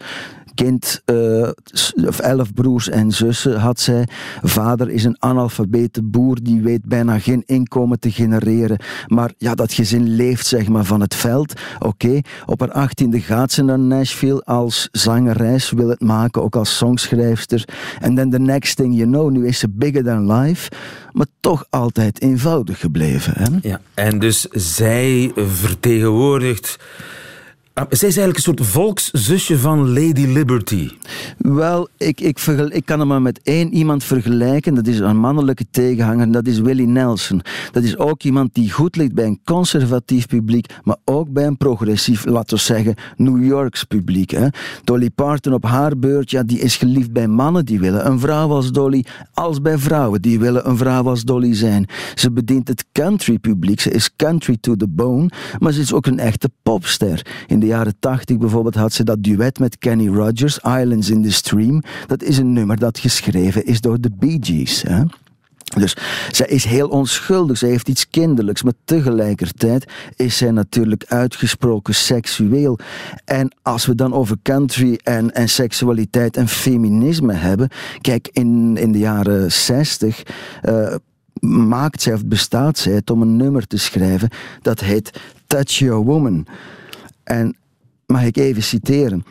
kind, 0.57 1.03
eh, 1.05 1.49
of 2.07 2.19
elf 2.19 2.53
broers 2.55 2.89
en 2.89 3.11
zussen 3.11 3.61
had 3.61 3.81
zij. 3.81 4.09
Vader 4.43 4.91
is 4.91 5.05
een 5.05 5.17
analfabete 5.19 6.03
boer, 6.03 6.39
die 6.43 6.61
weet 6.61 6.85
bijna 6.85 7.19
geen 7.19 7.43
inkomen 7.47 8.01
te 8.01 8.11
genereren. 8.11 8.79
Maar 9.07 9.33
ja, 9.39 9.55
dat 9.55 9.73
gezin 9.73 10.09
leeft 10.09 10.47
zeg 10.47 10.69
maar 10.69 10.85
van 10.85 11.01
het 11.01 11.15
veld. 11.15 11.61
Oké, 11.79 12.21
op 12.47 12.61
haar 12.61 12.73
achttiende 12.73 13.21
gaat 13.21 13.53
ze 13.53 13.63
naar 13.63 13.79
Nashville 13.79 14.43
als 14.45 14.89
zangeres, 14.93 15.71
wil 15.71 15.89
het 15.89 16.01
maken, 16.01 16.43
ook 16.43 16.57
als 16.57 16.77
songschrijfster. 16.77 17.65
En 18.01 18.15
dan 18.15 18.31
the 18.31 18.39
next 18.39 18.77
thing 18.77 18.97
you 18.97 19.09
know, 19.09 19.31
nu 19.31 19.47
is 19.47 19.59
ze 19.59 19.69
bigger 19.71 20.05
than 20.05 20.33
life, 20.33 20.71
maar 21.13 21.27
toch 21.41 21.65
altijd 21.71 22.21
eenvoudig 22.21 22.81
gebleven. 22.81 23.33
Hè? 23.37 23.69
Ja, 23.69 23.81
en 23.95 24.19
dus 24.19 24.47
zij 24.51 25.33
vertegenwoordigt... 25.35 26.77
Ah, 27.79 27.87
Zij 27.91 28.09
is 28.09 28.17
eigenlijk 28.17 28.37
een 28.37 28.55
soort 28.57 28.71
volkszusje 28.71 29.59
van 29.59 29.93
Lady 29.93 30.27
Liberty. 30.27 30.91
Wel, 31.39 31.89
ik, 31.97 32.21
ik, 32.21 32.39
ik 32.69 32.85
kan 32.85 32.99
hem 32.99 33.09
maar 33.09 33.23
met 33.23 33.41
één 33.43 33.75
iemand 33.75 34.05
vergelijken. 34.05 34.75
Dat 34.75 34.87
is 34.87 34.99
een 34.99 35.17
mannelijke 35.17 35.67
tegenhanger. 35.71 36.23
en 36.23 36.33
Dat 36.33 36.47
is 36.47 36.59
Willie 36.59 36.87
Nelson. 36.87 37.43
Dat 37.73 37.83
is 37.83 37.99
ook 37.99 38.23
iemand 38.23 38.55
die 38.55 38.71
goed 38.71 38.97
ligt 38.97 39.15
bij 39.15 39.25
een 39.25 39.41
conservatief 39.45 40.27
publiek, 40.27 40.67
maar 40.83 40.97
ook 41.05 41.33
bij 41.33 41.47
een 41.47 41.57
progressief, 41.57 42.25
laten 42.25 42.57
we 42.57 42.63
zeggen, 42.63 42.95
New 43.17 43.45
Yorks 43.45 43.85
publiek. 43.85 44.31
Hè. 44.31 44.47
Dolly 44.85 45.11
Parton 45.11 45.53
op 45.53 45.65
haar 45.65 45.99
beurt, 45.99 46.31
ja, 46.31 46.43
die 46.43 46.59
is 46.59 46.77
geliefd 46.77 47.13
bij 47.13 47.29
mannen 47.29 47.65
die 47.65 47.81
willen 47.81 48.07
een 48.07 48.19
vrouw 48.21 48.51
als 48.51 48.73
Dolly, 48.73 49.05
als 49.35 49.61
bij 49.61 49.79
vrouwen 49.79 50.23
die 50.23 50.39
willen 50.39 50.69
een 50.69 50.77
vrouw 50.77 51.09
als 51.09 51.23
Dolly 51.23 51.55
zijn. 51.55 51.87
Ze 52.15 52.31
bedient 52.31 52.69
het 52.69 52.85
country 52.93 53.39
publiek. 53.39 53.81
Ze 53.81 53.91
is 53.91 54.17
country 54.17 54.57
to 54.61 54.77
the 54.77 54.89
bone, 54.89 55.31
maar 55.59 55.73
ze 55.73 55.81
is 55.81 55.93
ook 55.93 56.07
een 56.07 56.19
echte 56.19 56.51
popster. 56.63 57.27
In 57.47 57.65
jaren 57.67 57.97
tachtig 57.99 58.39
bijvoorbeeld 58.39 58.75
had 58.75 58.93
ze 58.93 59.05
dat 59.05 59.23
duet 59.23 59.59
met 59.59 59.79
Kenny 59.79 60.09
Rogers, 60.09 60.59
Islands 60.59 61.11
in 61.11 61.23
the 61.23 61.33
Stream. 61.33 61.83
Dat 62.07 62.23
is 62.23 62.39
een 62.39 62.53
nummer 62.53 62.79
dat 62.79 62.99
geschreven 62.99 63.67
is 63.67 63.81
door 63.81 64.01
de 64.01 64.11
Bee 64.19 64.39
Gees. 64.41 64.83
Hè? 64.83 65.03
Dus 65.75 65.97
zij 66.31 66.47
is 66.47 66.65
heel 66.65 66.89
onschuldig, 66.89 67.59
zij 67.59 67.69
heeft 67.69 67.89
iets 67.89 68.11
kinderlijks, 68.11 68.63
maar 68.63 68.73
tegelijkertijd 68.85 69.93
is 70.17 70.37
zij 70.37 70.51
natuurlijk 70.51 71.05
uitgesproken 71.09 71.95
seksueel. 71.95 72.79
En 73.25 73.55
als 73.63 73.87
we 73.87 73.95
dan 73.95 74.15
over 74.15 74.37
country 74.43 74.99
en, 75.03 75.35
en 75.35 75.49
seksualiteit 75.49 76.37
en 76.37 76.49
feminisme 76.49 77.33
hebben, 77.33 77.69
kijk, 78.01 78.29
in, 78.33 78.77
in 78.77 78.93
de 78.93 78.99
jaren 78.99 79.53
60 79.53 80.23
eh, 80.63 80.95
maakt 81.41 82.03
zij 82.03 82.15
of 82.15 82.27
bestaat 82.27 82.79
zij 82.79 82.93
het 82.93 83.11
om 83.11 83.23
een 83.23 83.37
nummer 83.37 83.67
te 83.67 83.79
schrijven 83.79 84.29
dat 84.63 84.81
heet 84.81 85.21
Touch 85.47 85.71
Your 85.71 86.05
Woman. 86.05 86.47
En 87.27 87.57
mag 88.07 88.25
ik 88.25 88.37
even 88.37 88.63
citeren? 88.63 89.25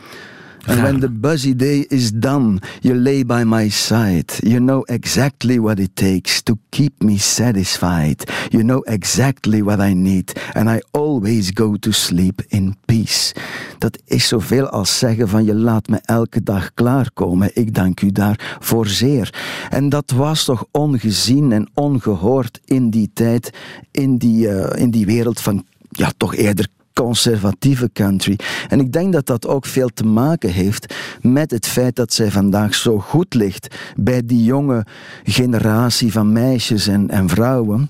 And 0.67 0.81
when 0.81 0.99
the 0.99 1.09
busy 1.09 1.53
day 1.53 1.85
is 1.89 2.11
done, 2.11 2.59
you 2.81 2.95
lay 2.95 3.23
by 3.23 3.43
my 3.43 3.69
side. 3.69 4.33
You 4.41 4.59
know 4.59 4.83
exactly 4.87 5.59
what 5.59 5.79
it 5.79 5.95
takes 5.95 6.41
to 6.41 6.57
keep 6.69 7.03
me 7.03 7.17
satisfied. 7.17 8.25
You 8.49 8.63
know 8.63 8.81
exactly 8.87 9.61
what 9.61 9.79
I 9.79 9.93
need. 9.93 10.33
And 10.53 10.69
I 10.69 10.81
always 10.91 11.51
go 11.53 11.75
to 11.75 11.91
sleep 11.91 12.41
in 12.47 12.75
peace. 12.85 13.35
Dat 13.77 13.99
is 14.05 14.27
zoveel 14.27 14.69
als 14.69 14.97
zeggen 14.97 15.29
van 15.29 15.45
je 15.45 15.55
laat 15.55 15.87
me 15.87 15.99
elke 16.05 16.43
dag 16.43 16.73
klaarkomen. 16.73 17.49
Ik 17.53 17.73
dank 17.73 18.01
u 18.01 18.11
daarvoor 18.11 18.87
zeer. 18.87 19.33
En 19.69 19.89
dat 19.89 20.11
was 20.11 20.45
toch 20.45 20.65
ongezien 20.71 21.51
en 21.51 21.69
ongehoord 21.73 22.59
in 22.65 22.89
die 22.89 23.09
tijd, 23.13 23.49
in 23.91 24.17
die, 24.17 24.49
eh, 24.49 24.81
in 24.81 24.91
die 24.91 25.05
wereld 25.05 25.41
van 25.41 25.65
ja, 25.89 26.11
toch 26.17 26.35
eerder 26.35 26.67
conservatieve 26.95 27.89
country. 27.93 28.39
En 28.67 28.79
ik 28.79 28.91
denk 28.91 29.13
dat 29.13 29.25
dat 29.25 29.47
ook 29.47 29.65
veel 29.65 29.89
te 29.89 30.05
maken 30.05 30.49
heeft 30.49 30.95
met 31.21 31.51
het 31.51 31.67
feit 31.67 31.95
dat 31.95 32.13
zij 32.13 32.31
vandaag 32.31 32.75
zo 32.75 32.99
goed 32.99 33.33
ligt 33.33 33.75
bij 33.95 34.25
die 34.25 34.43
jonge 34.43 34.85
generatie 35.23 36.11
van 36.11 36.31
meisjes 36.31 36.87
en, 36.87 37.09
en 37.09 37.29
vrouwen. 37.29 37.89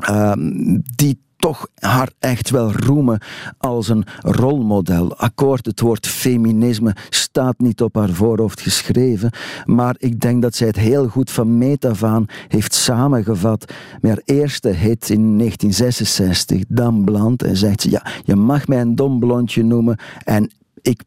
ehm, 0.00 0.78
die 0.94 1.18
toch 1.38 1.68
haar 1.74 2.10
echt 2.18 2.50
wel 2.50 2.72
roemen 2.72 3.20
als 3.58 3.88
een 3.88 4.04
rolmodel. 4.20 5.16
Akkoord, 5.16 5.66
het 5.66 5.80
woord 5.80 6.06
feminisme 6.06 6.96
staat 7.08 7.58
niet 7.58 7.82
op 7.82 7.94
haar 7.94 8.10
voorhoofd 8.10 8.60
geschreven, 8.60 9.30
maar 9.64 9.94
ik 9.98 10.20
denk 10.20 10.42
dat 10.42 10.54
zij 10.54 10.66
het 10.66 10.76
heel 10.76 11.08
goed 11.08 11.30
van 11.30 11.58
meet 11.58 11.84
af 11.84 12.02
heeft 12.48 12.74
samengevat 12.74 13.72
met 14.00 14.10
haar 14.10 14.22
eerste 14.24 14.68
hit 14.68 15.10
in 15.10 15.38
1966, 15.38 16.62
Dan 16.68 17.04
Bland, 17.04 17.42
en 17.42 17.56
zegt 17.56 17.80
ze, 17.80 17.90
ja, 17.90 18.06
je 18.24 18.36
mag 18.36 18.66
mij 18.66 18.80
een 18.80 18.94
dom 18.94 19.18
blondje 19.18 19.64
noemen 19.64 19.98
en 20.24 20.50
ik 20.82 21.02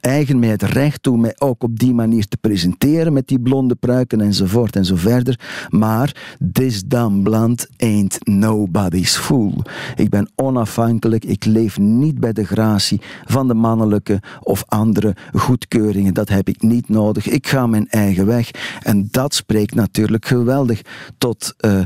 eigen 0.00 0.42
het 0.42 0.62
recht 0.62 1.02
toe 1.02 1.18
mij 1.18 1.34
ook 1.38 1.62
op 1.62 1.78
die 1.78 1.94
manier 1.94 2.26
te 2.26 2.36
presenteren 2.36 3.12
met 3.12 3.28
die 3.28 3.40
blonde 3.40 3.74
pruiken 3.74 4.20
enzovoort 4.20 4.76
en 4.76 4.84
zo 4.84 4.96
verder. 4.96 5.40
Maar 5.68 6.38
this 6.52 6.82
dumb 6.84 7.22
blonde 7.22 7.68
ain't 7.76 8.18
nobody's 8.26 9.16
fool. 9.16 9.64
Ik 9.96 10.08
ben 10.08 10.30
onafhankelijk, 10.34 11.24
ik 11.24 11.44
leef 11.44 11.78
niet 11.78 12.20
bij 12.20 12.32
de 12.32 12.44
gratie 12.44 13.00
van 13.24 13.48
de 13.48 13.54
mannelijke 13.54 14.22
of 14.40 14.64
andere 14.66 15.16
goedkeuringen. 15.32 16.14
Dat 16.14 16.28
heb 16.28 16.48
ik 16.48 16.62
niet 16.62 16.88
nodig. 16.88 17.28
Ik 17.28 17.46
ga 17.46 17.66
mijn 17.66 17.88
eigen 17.88 18.26
weg. 18.26 18.50
En 18.82 19.08
dat 19.10 19.34
spreekt 19.34 19.74
natuurlijk 19.74 20.26
geweldig 20.26 20.82
tot 21.18 21.54
eh, 21.56 21.80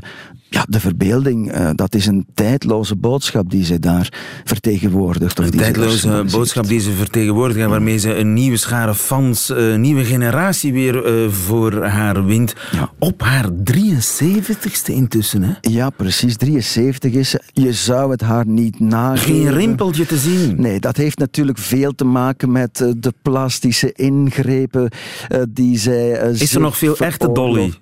ja, 0.54 0.66
de 0.68 0.80
verbeelding. 0.80 1.52
Eh, 1.52 1.70
dat 1.74 1.94
is 1.94 2.06
een 2.06 2.26
tijdloze 2.34 2.96
boodschap 2.96 3.50
die 3.50 3.64
ze 3.64 3.78
daar 3.78 4.12
vertegenwoordigt. 4.44 5.38
Of 5.38 5.44
Een 5.44 5.50
die 5.50 5.60
tijdloze 5.60 6.24
boodschap 6.30 6.66
die 6.66 6.80
ze 6.80 6.90
vertegenwoordigt 6.92 7.60
en 7.60 7.68
waarmee 7.70 7.98
ze 7.98 8.14
een 8.14 8.32
nieuwe 8.32 8.56
schare 8.56 8.94
fans, 8.94 9.48
een 9.48 9.80
nieuwe 9.80 10.04
generatie 10.04 10.72
weer 10.72 11.04
eh, 11.04 11.30
voor 11.30 11.84
haar 11.84 12.24
wint. 12.24 12.54
Op 12.98 13.22
haar 13.22 13.48
73ste 13.72 14.92
intussen, 14.92 15.42
hè? 15.42 15.52
Ja, 15.60 15.90
precies. 15.90 16.36
73 16.36 17.12
is 17.12 17.30
ze. 17.30 17.40
Je 17.52 17.72
zou 17.72 18.10
het 18.10 18.20
haar 18.20 18.46
niet 18.46 18.80
nageven. 18.80 19.34
Geen 19.34 19.52
rimpeltje 19.52 20.06
te 20.06 20.16
zien. 20.16 20.60
Nee, 20.60 20.80
dat 20.80 20.96
heeft 20.96 21.18
natuurlijk 21.18 21.58
veel 21.58 21.94
te 21.94 22.04
maken 22.04 22.52
met 22.52 22.80
eh, 22.80 22.88
de 22.96 23.12
plastische 23.22 23.92
ingrepen 23.92 24.88
eh, 25.28 25.40
die 25.48 25.78
zij. 25.78 26.12
eh, 26.12 26.40
Is 26.40 26.54
er 26.54 26.60
nog 26.60 26.76
veel 26.78 26.96
echte 26.96 27.32
Dolly? 27.32 27.72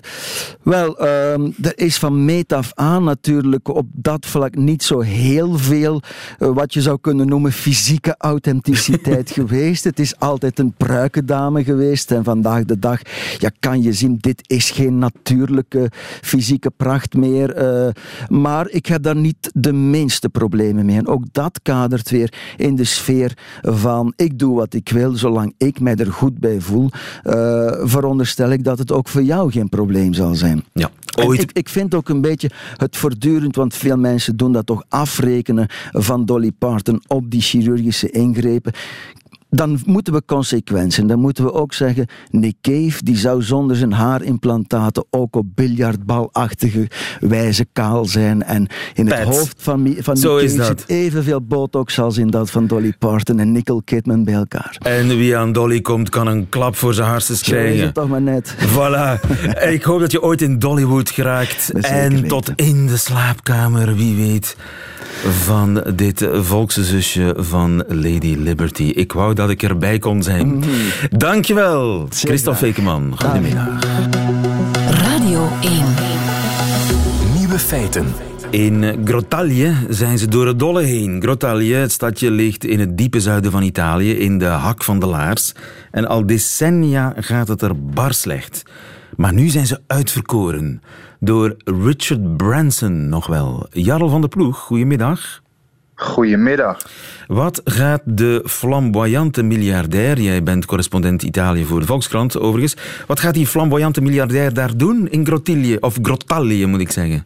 Wel, 0.62 0.98
ehm, 0.98 1.50
er 1.62 1.72
is 1.78 1.96
van 1.98 2.24
meet 2.24 2.52
af 2.62 2.72
aan 2.74 3.04
natuurlijk 3.04 3.68
op 3.68 3.86
dat 3.92 4.26
vlak 4.26 4.54
niet 4.54 4.82
zo 4.82 5.00
heel 5.00 5.58
veel 5.58 6.02
eh, 6.38 6.48
wat 6.54 6.74
je 6.74 6.80
zou 6.80 6.98
kunnen 7.00 7.28
noemen 7.28 7.52
fysieke 7.52 8.14
authenticiteit 8.18 9.30
geweest. 9.38 9.84
Het 9.84 9.98
is 9.98 10.18
altijd 10.18 10.58
een 10.58 10.72
pruikendame 10.76 11.64
geweest 11.64 12.10
en 12.10 12.24
vandaag 12.24 12.64
de 12.64 12.78
dag 12.78 13.00
ja, 13.38 13.50
kan 13.58 13.82
je 13.82 13.92
zien, 13.92 14.16
dit 14.20 14.42
is 14.46 14.70
geen 14.70 14.98
natuurlijke 14.98 15.90
fysieke 16.20 16.70
pracht 16.70 17.14
meer. 17.14 17.54
eh, 17.54 17.88
maar 18.28 18.68
ik 18.68 18.86
heb 18.86 19.02
daar 19.02 19.16
niet 19.16 19.50
de 19.54 19.72
minste 19.72 20.28
problemen 20.28 20.86
mee. 20.86 20.96
En 20.96 21.06
ook 21.06 21.24
dat 21.32 21.60
kadert 21.62 22.10
weer 22.10 22.32
in 22.56 22.76
de 22.76 22.84
sfeer 22.84 23.36
van 23.62 24.12
ik 24.16 24.38
doe 24.38 24.56
wat 24.56 24.74
ik 24.74 24.88
wil, 24.88 25.16
zolang 25.16 25.54
ik 25.58 25.80
mij 25.80 25.94
er 25.94 26.12
goed 26.12 26.38
bij 26.38 26.60
voel, 26.60 26.90
eh, 27.22 27.32
veronderstel 27.82 28.50
ik 28.50 28.64
dat 28.64 28.78
het 28.78 28.92
ook 28.92 29.08
voor 29.08 29.22
jou 29.22 29.50
geen 29.50 29.68
probleem 29.68 30.14
zal 30.14 30.34
zijn. 30.34 30.64
Ja, 30.72 30.90
Ik, 31.30 31.50
ik 31.52 31.68
vind 31.68 31.94
ook 31.94 32.08
een 32.08 32.20
beetje 32.20 32.41
het 32.76 32.96
voortdurend, 32.96 33.56
want 33.56 33.74
veel 33.74 33.96
mensen 33.96 34.36
doen 34.36 34.52
dat 34.52 34.66
toch 34.66 34.84
afrekenen 34.88 35.66
van 35.90 36.24
Dolly 36.24 36.52
Parton 36.58 37.02
op 37.06 37.30
die 37.30 37.40
chirurgische 37.40 38.10
ingrepen. 38.10 38.72
Dan 39.54 39.78
moeten 39.84 40.12
we 40.12 40.22
consequent 40.26 40.92
zijn. 40.92 41.06
Dan 41.06 41.18
moeten 41.20 41.44
we 41.44 41.52
ook 41.52 41.72
zeggen, 41.72 42.06
Nick 42.30 42.54
Cave 42.60 43.02
die 43.04 43.16
zou 43.16 43.42
zonder 43.42 43.76
zijn 43.76 43.92
haarimplantaten 43.92 45.04
ook 45.10 45.36
op 45.36 45.46
biljartbalachtige 45.54 46.88
wijze 47.20 47.66
kaal 47.72 48.04
zijn. 48.04 48.42
En 48.42 48.66
in 48.94 49.10
het 49.10 49.22
hoofd 49.22 49.62
van, 49.62 49.94
van 49.98 50.14
Nick 50.14 50.22
Zo 50.22 50.36
is 50.36 50.54
Cave 50.54 50.68
dat. 50.68 50.80
zit 50.80 50.88
evenveel 50.88 51.40
botox 51.42 51.98
als 51.98 52.16
in 52.18 52.30
dat 52.30 52.50
van 52.50 52.66
Dolly 52.66 52.92
Parton 52.98 53.38
en 53.38 53.52
Nicole 53.52 53.82
Kidman 53.84 54.24
bij 54.24 54.34
elkaar. 54.34 54.76
En 54.78 55.08
wie 55.08 55.36
aan 55.36 55.52
Dolly 55.52 55.80
komt, 55.80 56.08
kan 56.08 56.26
een 56.26 56.48
klap 56.48 56.76
voor 56.76 56.94
zijn 56.94 57.20
Zo 57.20 57.32
is 57.32 57.42
krijgen. 57.42 57.84
het 57.84 57.94
toch 57.94 58.08
maar 58.08 58.22
net. 58.22 58.54
Voilà. 58.58 59.20
Ik 59.72 59.82
hoop 59.82 60.00
dat 60.00 60.12
je 60.12 60.22
ooit 60.22 60.42
in 60.42 60.58
Dollywood 60.58 61.10
geraakt. 61.10 61.70
En 61.80 62.28
tot 62.28 62.52
in 62.56 62.86
de 62.86 62.96
slaapkamer, 62.96 63.94
wie 63.96 64.16
weet, 64.16 64.56
van 65.42 65.84
dit 65.94 66.28
volkszusje 66.32 67.34
van 67.38 67.84
Lady 67.88 68.36
Liberty. 68.38 68.82
Ik 68.82 69.12
wou 69.12 69.34
dat 69.34 69.41
ik 69.50 69.62
erbij 69.62 69.98
kon 69.98 70.22
zijn. 70.22 70.56
Mhm. 70.56 70.68
Dankjewel, 71.10 72.06
Christophe 72.10 72.58
Fekeman. 72.58 73.14
Goedemiddag. 73.16 73.68
Radio 74.90 75.48
1. 75.60 75.84
Nieuwe 77.34 77.58
feiten. 77.58 78.06
In 78.50 79.00
Grottaglie 79.04 79.72
zijn 79.88 80.18
ze 80.18 80.28
door 80.28 80.46
het 80.46 80.58
dolle 80.58 80.82
heen. 80.82 81.22
Grottaglie, 81.22 81.74
het 81.74 81.92
stadje, 81.92 82.30
ligt 82.30 82.64
in 82.64 82.80
het 82.80 82.98
diepe 82.98 83.20
zuiden 83.20 83.50
van 83.50 83.62
Italië, 83.62 84.12
in 84.12 84.38
de 84.38 84.44
hak 84.44 84.84
van 84.84 84.98
de 84.98 85.06
laars. 85.06 85.52
En 85.90 86.06
al 86.06 86.26
decennia 86.26 87.14
gaat 87.16 87.48
het 87.48 87.62
er 87.62 87.84
bar 87.84 88.14
slecht. 88.14 88.62
Maar 89.16 89.32
nu 89.32 89.48
zijn 89.48 89.66
ze 89.66 89.80
uitverkoren. 89.86 90.82
Door 91.20 91.56
Richard 91.64 92.36
Branson 92.36 93.08
nog 93.08 93.26
wel. 93.26 93.66
Jarl 93.70 94.08
van 94.08 94.20
de 94.20 94.28
Ploeg, 94.28 94.58
goedemiddag. 94.58 95.41
Goedemiddag. 95.94 96.78
Wat 97.26 97.60
gaat 97.64 98.02
de 98.04 98.42
flamboyante 98.44 99.42
miljardair, 99.42 100.20
jij 100.20 100.42
bent 100.42 100.66
correspondent 100.66 101.22
Italië 101.22 101.64
voor 101.64 101.80
de 101.80 101.86
Volkskrant 101.86 102.38
overigens, 102.38 103.04
wat 103.06 103.20
gaat 103.20 103.34
die 103.34 103.46
flamboyante 103.46 104.00
miljardair 104.00 104.54
daar 104.54 104.76
doen 104.76 105.08
in 105.08 105.26
Grottaglie, 105.26 105.82
of 105.82 105.98
Grottaglie 106.02 106.66
moet 106.66 106.80
ik 106.80 106.90
zeggen? 106.90 107.24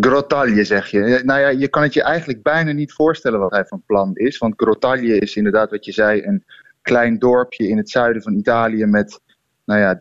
Grottaglie 0.00 0.64
zeg 0.64 0.86
je. 0.90 1.20
Nou 1.24 1.40
ja, 1.40 1.48
je 1.48 1.68
kan 1.68 1.82
het 1.82 1.94
je 1.94 2.02
eigenlijk 2.02 2.42
bijna 2.42 2.72
niet 2.72 2.92
voorstellen 2.92 3.40
wat 3.40 3.50
hij 3.50 3.64
van 3.64 3.82
plan 3.86 4.10
is. 4.14 4.38
Want 4.38 4.54
Grottaglie 4.56 5.18
is 5.18 5.36
inderdaad 5.36 5.70
wat 5.70 5.84
je 5.84 5.92
zei, 5.92 6.22
een 6.22 6.44
klein 6.82 7.18
dorpje 7.18 7.68
in 7.68 7.76
het 7.76 7.90
zuiden 7.90 8.22
van 8.22 8.34
Italië 8.34 8.84
met 8.84 9.20
nou 9.64 9.80
ja, 9.80 9.98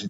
33.000 0.00 0.06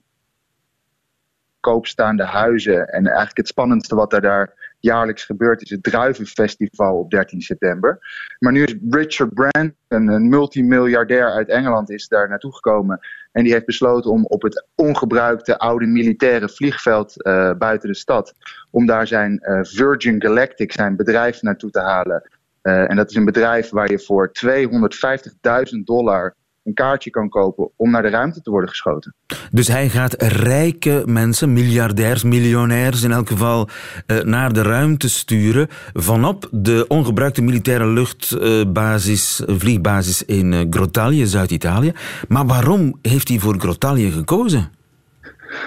koopstaande 1.60 2.24
huizen. 2.24 2.88
En 2.88 3.06
eigenlijk 3.06 3.36
het 3.36 3.48
spannendste 3.48 3.94
wat 3.94 4.12
er 4.12 4.20
daar 4.20 4.61
jaarlijks 4.82 5.24
gebeurt 5.24 5.62
is 5.62 5.70
het 5.70 5.82
Druivenfestival 5.82 6.98
op 6.98 7.10
13 7.10 7.40
september. 7.40 7.98
Maar 8.38 8.52
nu 8.52 8.62
is 8.62 8.74
Richard 8.90 9.34
Branson, 9.34 9.74
een 9.88 10.28
multimiljardair 10.28 11.30
uit 11.30 11.48
Engeland, 11.48 11.90
is 11.90 12.08
daar 12.08 12.28
naartoe 12.28 12.54
gekomen. 12.54 13.00
En 13.32 13.44
die 13.44 13.52
heeft 13.52 13.66
besloten 13.66 14.10
om 14.10 14.24
op 14.24 14.42
het 14.42 14.66
ongebruikte 14.74 15.58
oude 15.58 15.86
militaire 15.86 16.48
vliegveld 16.48 17.22
eh, 17.22 17.52
buiten 17.52 17.88
de 17.88 17.94
stad, 17.94 18.34
om 18.70 18.86
daar 18.86 19.06
zijn 19.06 19.38
eh, 19.38 19.58
Virgin 19.62 20.22
Galactic, 20.22 20.72
zijn 20.72 20.96
bedrijf, 20.96 21.42
naartoe 21.42 21.70
te 21.70 21.80
halen. 21.80 22.30
Eh, 22.62 22.90
en 22.90 22.96
dat 22.96 23.10
is 23.10 23.16
een 23.16 23.24
bedrijf 23.24 23.70
waar 23.70 23.90
je 23.90 23.98
voor 23.98 24.30
250.000 24.32 25.84
dollar 25.84 26.34
een 26.64 26.74
kaartje 26.74 27.10
kan 27.10 27.28
kopen 27.28 27.70
om 27.76 27.90
naar 27.90 28.02
de 28.02 28.08
ruimte 28.08 28.40
te 28.40 28.50
worden 28.50 28.68
geschoten. 28.68 29.14
Dus 29.50 29.68
hij 29.68 29.88
gaat 29.88 30.22
rijke 30.22 31.02
mensen, 31.06 31.52
miljardairs, 31.52 32.22
miljonairs 32.22 33.02
in 33.02 33.12
elk 33.12 33.28
geval, 33.28 33.68
eh, 34.06 34.20
naar 34.20 34.52
de 34.52 34.62
ruimte 34.62 35.08
sturen 35.08 35.68
vanop 35.92 36.48
de 36.50 36.84
ongebruikte 36.88 37.42
militaire 37.42 37.86
luchtbasis, 37.86 39.42
vliegbasis 39.46 40.24
in 40.24 40.52
eh, 40.52 40.60
Grottaglie, 40.70 41.26
Zuid-Italië. 41.26 41.92
Maar 42.28 42.46
waarom 42.46 42.98
heeft 43.02 43.28
hij 43.28 43.38
voor 43.38 43.58
Grottaglie 43.58 44.10
gekozen? 44.10 44.70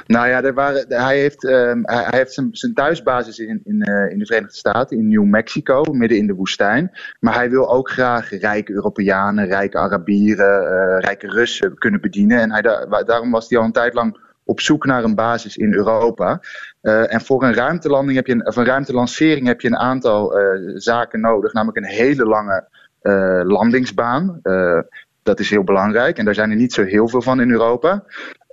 Nou 0.08 0.28
ja, 0.28 0.42
hij 0.88 1.20
heeft, 1.20 1.46
ehm, 1.46 1.80
hij, 1.84 2.18
heeft 2.18 2.34
zijn, 2.34 2.50
zijn 2.52 2.74
thuisbasis 2.74 3.40
in, 3.40 3.62
in, 3.64 3.82
eh, 3.82 4.12
in 4.12 4.20
de 4.20 4.26
Verenigde 4.26 4.56
Staten, 4.56 4.98
in 4.98 5.08
New 5.08 5.24
Mexico, 5.24 5.84
midden 5.84 6.18
in 6.18 6.28
de 6.28 6.34
woestijn. 6.34 6.92
Maar 7.20 7.34
hij 7.34 7.50
wil 7.50 7.70
ook 7.70 7.90
graag 7.90 8.30
rijke 8.30 8.74
Europeanen, 8.74 9.48
rijke 9.48 9.78
Arabieren, 9.78 10.62
eh, 10.62 11.00
rijke 11.00 11.28
Russen 11.28 11.78
kunnen 11.78 12.02
bedienen. 12.02 12.40
En 12.40 12.52
hij, 12.52 12.62
daarom 13.06 13.32
was 13.32 13.50
hij 13.50 13.58
al 13.58 13.66
een 13.66 13.72
tijd 13.72 13.94
lang 13.94 14.24
op 14.44 14.60
zoek 14.60 14.86
naar 14.86 15.04
een 15.04 15.16
basis 15.16 15.58
in 15.58 15.74
Europa. 15.74 16.40
Eh, 16.82 17.14
en 17.14 17.22
voor 17.22 17.44
een 17.44 17.54
ruimtelanding 17.54 18.16
heb 18.16 18.28
je 18.28 18.34
een, 18.34 18.48
of 18.48 18.56
een 18.56 18.66
ruimtelancering 18.66 19.48
heb 19.48 19.62
je 19.62 19.68
een 19.68 19.78
aantal 19.78 20.38
zaken 20.76 21.20
nodig, 21.20 21.54
namelijk 21.54 21.78
een 21.78 21.94
hele 21.94 22.26
lange 22.26 22.68
landingsbaan. 23.44 24.42
Dat 25.24 25.40
is 25.40 25.50
heel 25.50 25.64
belangrijk 25.64 26.18
en 26.18 26.26
daar 26.26 26.34
zijn 26.34 26.50
er 26.50 26.56
niet 26.56 26.74
zo 26.74 26.84
heel 26.84 27.08
veel 27.08 27.22
van 27.22 27.42
in 27.42 27.52
Europa. 27.52 28.04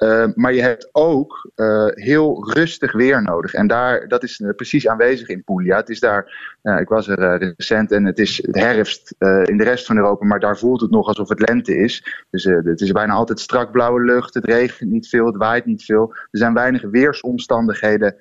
Uh, 0.03 0.25
maar 0.35 0.55
je 0.55 0.63
hebt 0.63 0.89
ook 0.93 1.51
uh, 1.57 1.87
heel 1.89 2.51
rustig 2.53 2.93
weer 2.93 3.23
nodig. 3.23 3.55
En 3.55 3.67
daar, 3.67 4.09
dat 4.09 4.23
is 4.23 4.39
uh, 4.39 4.51
precies 4.57 4.89
aanwezig 4.89 5.29
in 5.29 5.45
Puglia. 5.45 5.77
Het 5.77 5.89
is 5.89 6.01
daar, 6.01 6.57
nou, 6.63 6.81
ik 6.81 6.89
was 6.89 7.09
er 7.09 7.55
recent 7.57 7.93
en 7.93 8.05
het 8.05 8.19
is 8.19 8.49
herfst 8.51 9.15
in 9.45 9.57
de 9.57 9.65
rest 9.65 9.87
van 9.87 9.97
Europa, 9.97 10.27
maar 10.27 10.41
daar 10.41 10.59
voelt 10.59 10.81
het 10.81 10.91
nog 10.91 11.07
alsof 11.07 11.29
het 11.29 11.49
lente 11.49 11.77
is. 11.77 12.25
Dus 12.31 12.45
het 12.45 12.81
is 12.81 12.93
bijna 12.93 13.13
altijd 13.13 13.41
strak 13.41 13.73
blauwe 13.73 14.05
lucht, 14.05 14.35
het 14.35 14.45
regent 14.45 14.91
niet 14.91 15.09
veel, 15.09 15.27
het 15.27 15.37
waait 15.37 15.67
niet 15.67 15.85
veel. 15.85 16.15
Er 16.15 16.39
zijn 16.39 16.55
weinig 16.55 16.83
weersomstandigheden 16.91 18.17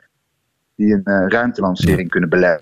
die 0.75 0.93
een 1.03 1.29
ruimtelancering 1.29 2.09
kunnen 2.09 2.29
belemmen. 2.29 2.61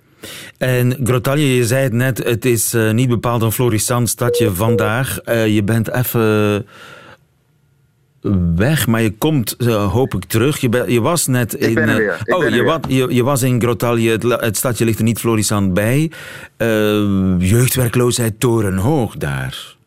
En 0.58 0.98
Grottaglie, 1.04 1.56
je 1.56 1.66
zei 1.66 1.84
het 1.84 1.94
net, 1.94 2.18
het 2.24 2.46
is 2.46 2.76
niet 2.92 3.10
bepaald 3.10 3.42
een 3.42 3.52
florissant 3.52 4.10
stadje 4.10 4.52
vandaag. 4.52 5.20
Je 5.26 5.62
bent 5.64 5.92
even 5.92 6.66
weg, 8.56 8.88
maar 8.88 9.02
je 9.02 9.18
komt, 9.18 9.56
uh, 9.58 9.92
hoop 9.92 10.14
ik, 10.14 10.26
terug. 10.26 10.58
Je, 10.58 10.70
ben, 10.70 10.92
je 10.92 11.02
was 11.02 11.28
net 11.28 11.54
in... 11.54 11.70
Ik 11.70 11.76
ben 11.76 11.90
er 11.90 11.98
weer. 11.98 12.22
Ik 12.24 12.36
oh, 12.36 12.40
ben 12.40 12.54
je, 12.54 12.64
wat, 12.64 12.86
je, 12.88 13.14
je, 13.14 13.24
was 13.24 13.42
in 13.42 13.62
Grottaglie, 13.62 14.10
het, 14.10 14.24
het, 14.24 14.58
stadje 14.58 14.86
ligt 14.86 14.98
er 14.98 15.04
niet 15.04 15.20
florissant 15.20 15.74
bij. 15.74 16.12
jeugdwerkloosheid 17.38 18.40
torenhoog 18.40 19.18
daar. 19.18 19.78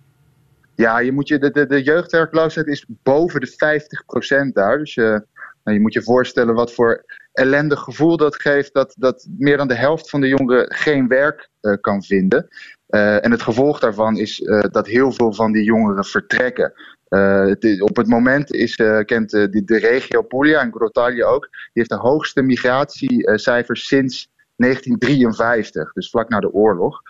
Ja, 0.74 0.98
je, 0.98 1.12
moet 1.12 1.28
je, 1.28 1.38
de, 1.38 1.50
de, 1.50 1.66
de 1.66 1.82
jeugdwerkloosheid 1.82 2.66
is 2.66 2.84
boven 3.02 3.40
de 3.40 4.48
50% 4.48 4.52
daar. 4.52 4.78
Dus 4.78 4.94
je, 4.94 5.24
nou, 5.64 5.76
je 5.76 5.80
moet 5.80 5.92
je 5.92 6.02
voorstellen 6.02 6.54
wat 6.54 6.72
voor 6.72 7.04
ellendig 7.32 7.80
gevoel 7.80 8.16
dat 8.16 8.40
geeft 8.40 8.74
dat, 8.74 8.94
dat 8.98 9.26
meer 9.38 9.56
dan 9.56 9.68
de 9.68 9.74
helft 9.74 10.10
van 10.10 10.20
de 10.20 10.28
jongeren 10.28 10.74
geen 10.74 11.08
werk 11.08 11.48
uh, 11.60 11.74
kan 11.80 12.02
vinden. 12.02 12.48
Uh, 12.88 13.24
en 13.24 13.30
het 13.30 13.42
gevolg 13.42 13.78
daarvan 13.78 14.16
is 14.16 14.40
uh, 14.40 14.60
dat 14.70 14.86
heel 14.86 15.12
veel 15.12 15.32
van 15.32 15.52
die 15.52 15.64
jongeren 15.64 16.04
vertrekken. 16.04 16.72
Het, 17.16 17.82
op 17.82 17.96
het 17.96 18.06
moment 18.06 18.52
is, 18.52 18.74
kent 19.04 19.30
de, 19.30 19.62
de 19.64 19.78
regio 19.78 20.22
Puglia 20.22 20.60
en 20.60 20.72
Grottaglie 20.72 21.24
ook, 21.24 21.48
die 21.50 21.70
heeft 21.72 21.88
de 21.88 21.96
hoogste 21.96 22.42
migratiecijfers 22.42 23.86
sinds 23.86 24.30
1953, 24.56 25.92
dus 25.92 26.10
vlak 26.10 26.28
na 26.28 26.40
de 26.40 26.52
oorlog. 26.52 27.00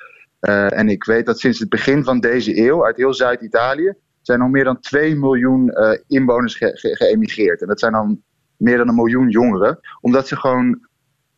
en 0.69 0.89
ik 0.89 1.05
weet 1.05 1.27
dat 1.27 1.41
sinds 1.41 1.59
het 1.59 1.69
begin 1.69 2.05
van 2.05 2.21
deze 2.21 2.59
eeuw 2.59 2.85
uit 2.85 2.97
heel 2.97 3.15
Zuid-Italië 3.15 3.95
zijn 4.23 4.41
al 4.41 4.49
meer 4.49 4.65
dan 4.65 4.81
2 4.81 5.17
miljoen 5.17 5.73
inwoners 6.07 6.55
ge, 6.55 6.71
ge, 6.75 6.97
geëmigreerd. 6.97 7.61
En 7.61 7.69
dat 7.69 7.81
zijn 7.81 7.93
dan 7.93 8.23
meer 8.57 8.77
dan 8.77 8.89
een 8.89 8.95
miljoen 8.95 9.29
jongeren. 9.29 9.79
Omdat 10.01 10.29
ze 10.29 10.37
gewoon. 10.37 10.91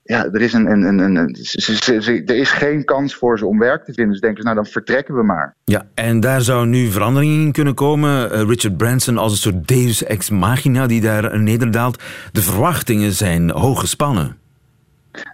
Ja, 0.06 0.24
er 0.24 0.40
is, 0.40 0.52
een, 0.52 0.70
een, 0.70 0.82
een, 0.82 1.16
een 1.16 1.34
ze, 1.34 1.76
ze, 1.76 2.02
ze, 2.02 2.22
er 2.24 2.36
is 2.36 2.50
geen 2.50 2.84
kans 2.84 3.14
voor 3.14 3.38
ze 3.38 3.46
om 3.46 3.58
werk 3.58 3.84
te 3.84 3.92
vinden. 3.92 4.12
Dus 4.12 4.20
denken 4.20 4.38
ze, 4.38 4.44
nou 4.44 4.62
dan 4.62 4.72
vertrekken 4.72 5.14
we 5.14 5.22
maar. 5.22 5.56
Ja, 5.64 5.86
en 5.94 6.20
daar 6.20 6.40
zou 6.40 6.66
nu 6.66 6.86
verandering 6.86 7.42
in 7.42 7.52
kunnen 7.52 7.74
komen. 7.74 8.32
Uh, 8.32 8.42
Richard 8.42 8.76
Branson 8.76 9.18
als 9.18 9.32
een 9.32 9.38
soort 9.38 9.68
deus 9.68 10.04
ex 10.04 10.30
machina 10.30 10.86
die 10.86 11.00
daar 11.00 11.38
nederdaalt. 11.40 12.02
De 12.32 12.42
verwachtingen 12.42 13.12
zijn 13.12 13.50
hoog 13.50 13.80
gespannen. 13.80 14.36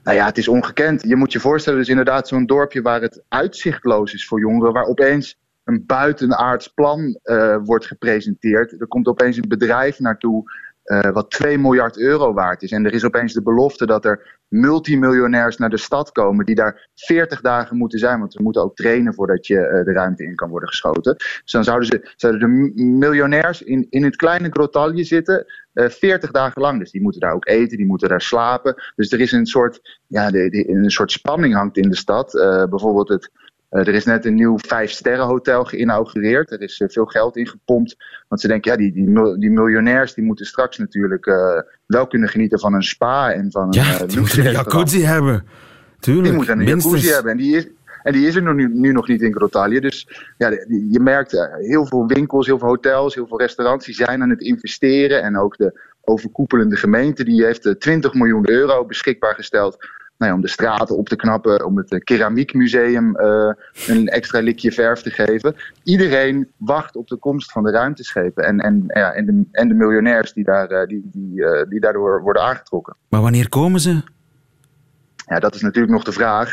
Nou 0.04 0.16
ja, 0.16 0.26
het 0.26 0.38
is 0.38 0.48
ongekend. 0.48 1.02
Je 1.02 1.16
moet 1.16 1.32
je 1.32 1.40
voorstellen, 1.40 1.78
dus 1.78 1.88
inderdaad 1.88 2.28
zo'n 2.28 2.46
dorpje 2.46 2.82
waar 2.82 3.00
het 3.00 3.22
uitzichtloos 3.28 4.14
is 4.14 4.26
voor 4.26 4.40
jongeren. 4.40 4.72
Waar 4.72 4.86
opeens 4.86 5.38
een 5.64 5.82
buitenaards 5.86 6.68
plan 6.68 7.18
uh, 7.24 7.56
wordt 7.64 7.86
gepresenteerd. 7.86 8.80
Er 8.80 8.86
komt 8.86 9.06
opeens 9.06 9.36
een 9.36 9.48
bedrijf 9.48 9.98
naartoe 9.98 10.44
eh, 10.90 11.10
wat 11.10 11.30
2 11.30 11.58
miljard 11.58 11.98
euro 11.98 12.32
waard 12.32 12.62
is. 12.62 12.70
En 12.70 12.84
er 12.84 12.92
is 12.92 13.04
opeens 13.04 13.32
de 13.32 13.42
belofte 13.42 13.86
dat 13.86 14.04
er 14.04 14.39
multimiljonairs 14.50 15.56
naar 15.56 15.70
de 15.70 15.76
stad 15.76 16.12
komen 16.12 16.44
die 16.44 16.54
daar 16.54 16.88
40 16.94 17.40
dagen 17.40 17.76
moeten 17.76 17.98
zijn. 17.98 18.18
Want 18.18 18.32
ze 18.32 18.42
moeten 18.42 18.62
ook 18.62 18.76
trainen 18.76 19.14
voordat 19.14 19.46
je 19.46 19.58
eh, 19.58 19.84
de 19.84 19.92
ruimte 19.92 20.24
in 20.24 20.34
kan 20.34 20.48
worden 20.48 20.68
geschoten. 20.68 21.14
Dus 21.16 21.52
dan 21.52 21.64
zouden, 21.64 21.86
ze, 21.88 22.12
zouden 22.16 22.40
de 22.40 22.82
miljonairs 22.82 23.62
in, 23.62 23.86
in 23.90 24.04
het 24.04 24.16
kleine 24.16 24.50
grotalje 24.50 25.04
zitten. 25.04 25.46
Uh, 25.74 25.88
40 25.88 26.30
dagen 26.30 26.62
lang. 26.62 26.78
Dus 26.78 26.90
die 26.90 27.02
moeten 27.02 27.20
daar 27.20 27.34
ook 27.34 27.46
eten, 27.46 27.76
die 27.76 27.86
moeten 27.86 28.08
daar 28.08 28.20
slapen. 28.20 28.82
Dus 28.96 29.12
er 29.12 29.20
is 29.20 29.32
een 29.32 29.46
soort, 29.46 29.98
ja, 30.06 30.30
de, 30.30 30.68
een 30.68 30.90
soort 30.90 31.12
spanning 31.12 31.54
hangt 31.54 31.76
in 31.76 31.88
de 31.88 31.96
stad. 31.96 32.32
bijvoorbeeld 32.70 33.08
het, 33.08 33.30
er 33.70 33.88
is 33.88 34.04
net 34.04 34.24
een 34.24 34.34
nieuw 34.34 34.58
vijf-sterren-hotel 34.58 35.64
geïnaugureerd. 35.64 36.50
Er 36.50 36.60
is 36.60 36.80
uh, 36.80 36.88
veel 36.88 37.04
geld 37.04 37.36
ingepompt. 37.36 37.96
Want 38.28 38.40
ze 38.40 38.48
denken, 38.48 38.70
ja, 38.70 38.76
die, 38.76 38.92
die, 38.92 39.38
die 39.38 39.50
miljonairs 39.50 40.14
die 40.14 40.24
moeten 40.24 40.46
straks 40.46 40.78
natuurlijk 40.78 41.26
uh, 41.26 41.60
wel 41.86 42.06
kunnen 42.06 42.28
genieten 42.28 42.58
van 42.58 42.74
een 42.74 42.82
spa 42.82 43.32
en 43.32 43.50
van 43.50 43.66
ja, 43.70 44.00
een 44.00 44.08
die 44.08 44.18
moeten 44.18 44.46
een 44.46 44.52
jacuzzi 44.52 45.04
hebben. 45.04 45.44
Tuurlijk, 46.00 46.26
die 46.26 46.36
moeten 46.36 46.58
een 46.58 46.64
minstens. 46.64 46.84
jacuzzi 46.84 47.12
hebben. 47.12 47.32
En 47.32 47.38
die 47.38 47.56
is, 47.56 47.68
en 48.02 48.12
die 48.12 48.26
is 48.26 48.34
er 48.34 48.54
nu, 48.54 48.68
nu 48.74 48.92
nog 48.92 49.08
niet 49.08 49.22
in 49.22 49.34
Grottaglie. 49.34 49.80
Dus 49.80 50.08
ja, 50.38 50.50
je 50.68 51.00
merkt 51.00 51.30
heel 51.60 51.86
veel 51.86 52.06
winkels, 52.06 52.46
heel 52.46 52.58
veel 52.58 52.68
hotels, 52.68 53.14
heel 53.14 53.26
veel 53.26 53.38
restaurants... 53.38 53.86
die 53.86 53.94
zijn 53.94 54.22
aan 54.22 54.30
het 54.30 54.40
investeren. 54.40 55.22
En 55.22 55.38
ook 55.38 55.56
de 55.56 55.80
overkoepelende 56.00 56.76
gemeente 56.76 57.24
die 57.24 57.44
heeft 57.44 57.74
20 57.78 58.14
miljoen 58.14 58.50
euro 58.50 58.84
beschikbaar 58.84 59.34
gesteld 59.34 59.76
nou 60.20 60.32
ja, 60.32 60.38
om 60.38 60.44
de 60.44 60.48
straten 60.48 60.96
op 60.96 61.08
te 61.08 61.16
knappen, 61.16 61.64
om 61.64 61.76
het 61.76 62.04
keramiekmuseum 62.04 63.20
uh, 63.20 63.52
een 63.86 64.08
extra 64.08 64.40
likje 64.40 64.72
verf 64.72 65.02
te 65.02 65.10
geven. 65.10 65.54
Iedereen 65.82 66.48
wacht 66.56 66.96
op 66.96 67.08
de 67.08 67.16
komst 67.16 67.52
van 67.52 67.62
de 67.62 67.70
ruimteschepen 67.70 68.44
en, 68.44 68.58
en, 68.58 68.84
ja, 68.86 69.12
en, 69.12 69.26
de, 69.26 69.44
en 69.52 69.68
de 69.68 69.74
miljonairs 69.74 70.32
die, 70.32 70.44
daar, 70.44 70.70
uh, 70.70 70.86
die, 70.86 71.08
die, 71.12 71.40
uh, 71.40 71.62
die 71.68 71.80
daardoor 71.80 72.22
worden 72.22 72.42
aangetrokken. 72.42 72.96
Maar 73.08 73.20
wanneer 73.20 73.48
komen 73.48 73.80
ze? 73.80 74.02
Ja, 75.26 75.38
dat 75.38 75.54
is 75.54 75.60
natuurlijk 75.60 75.92
nog 75.92 76.04
de 76.04 76.12
vraag. 76.12 76.52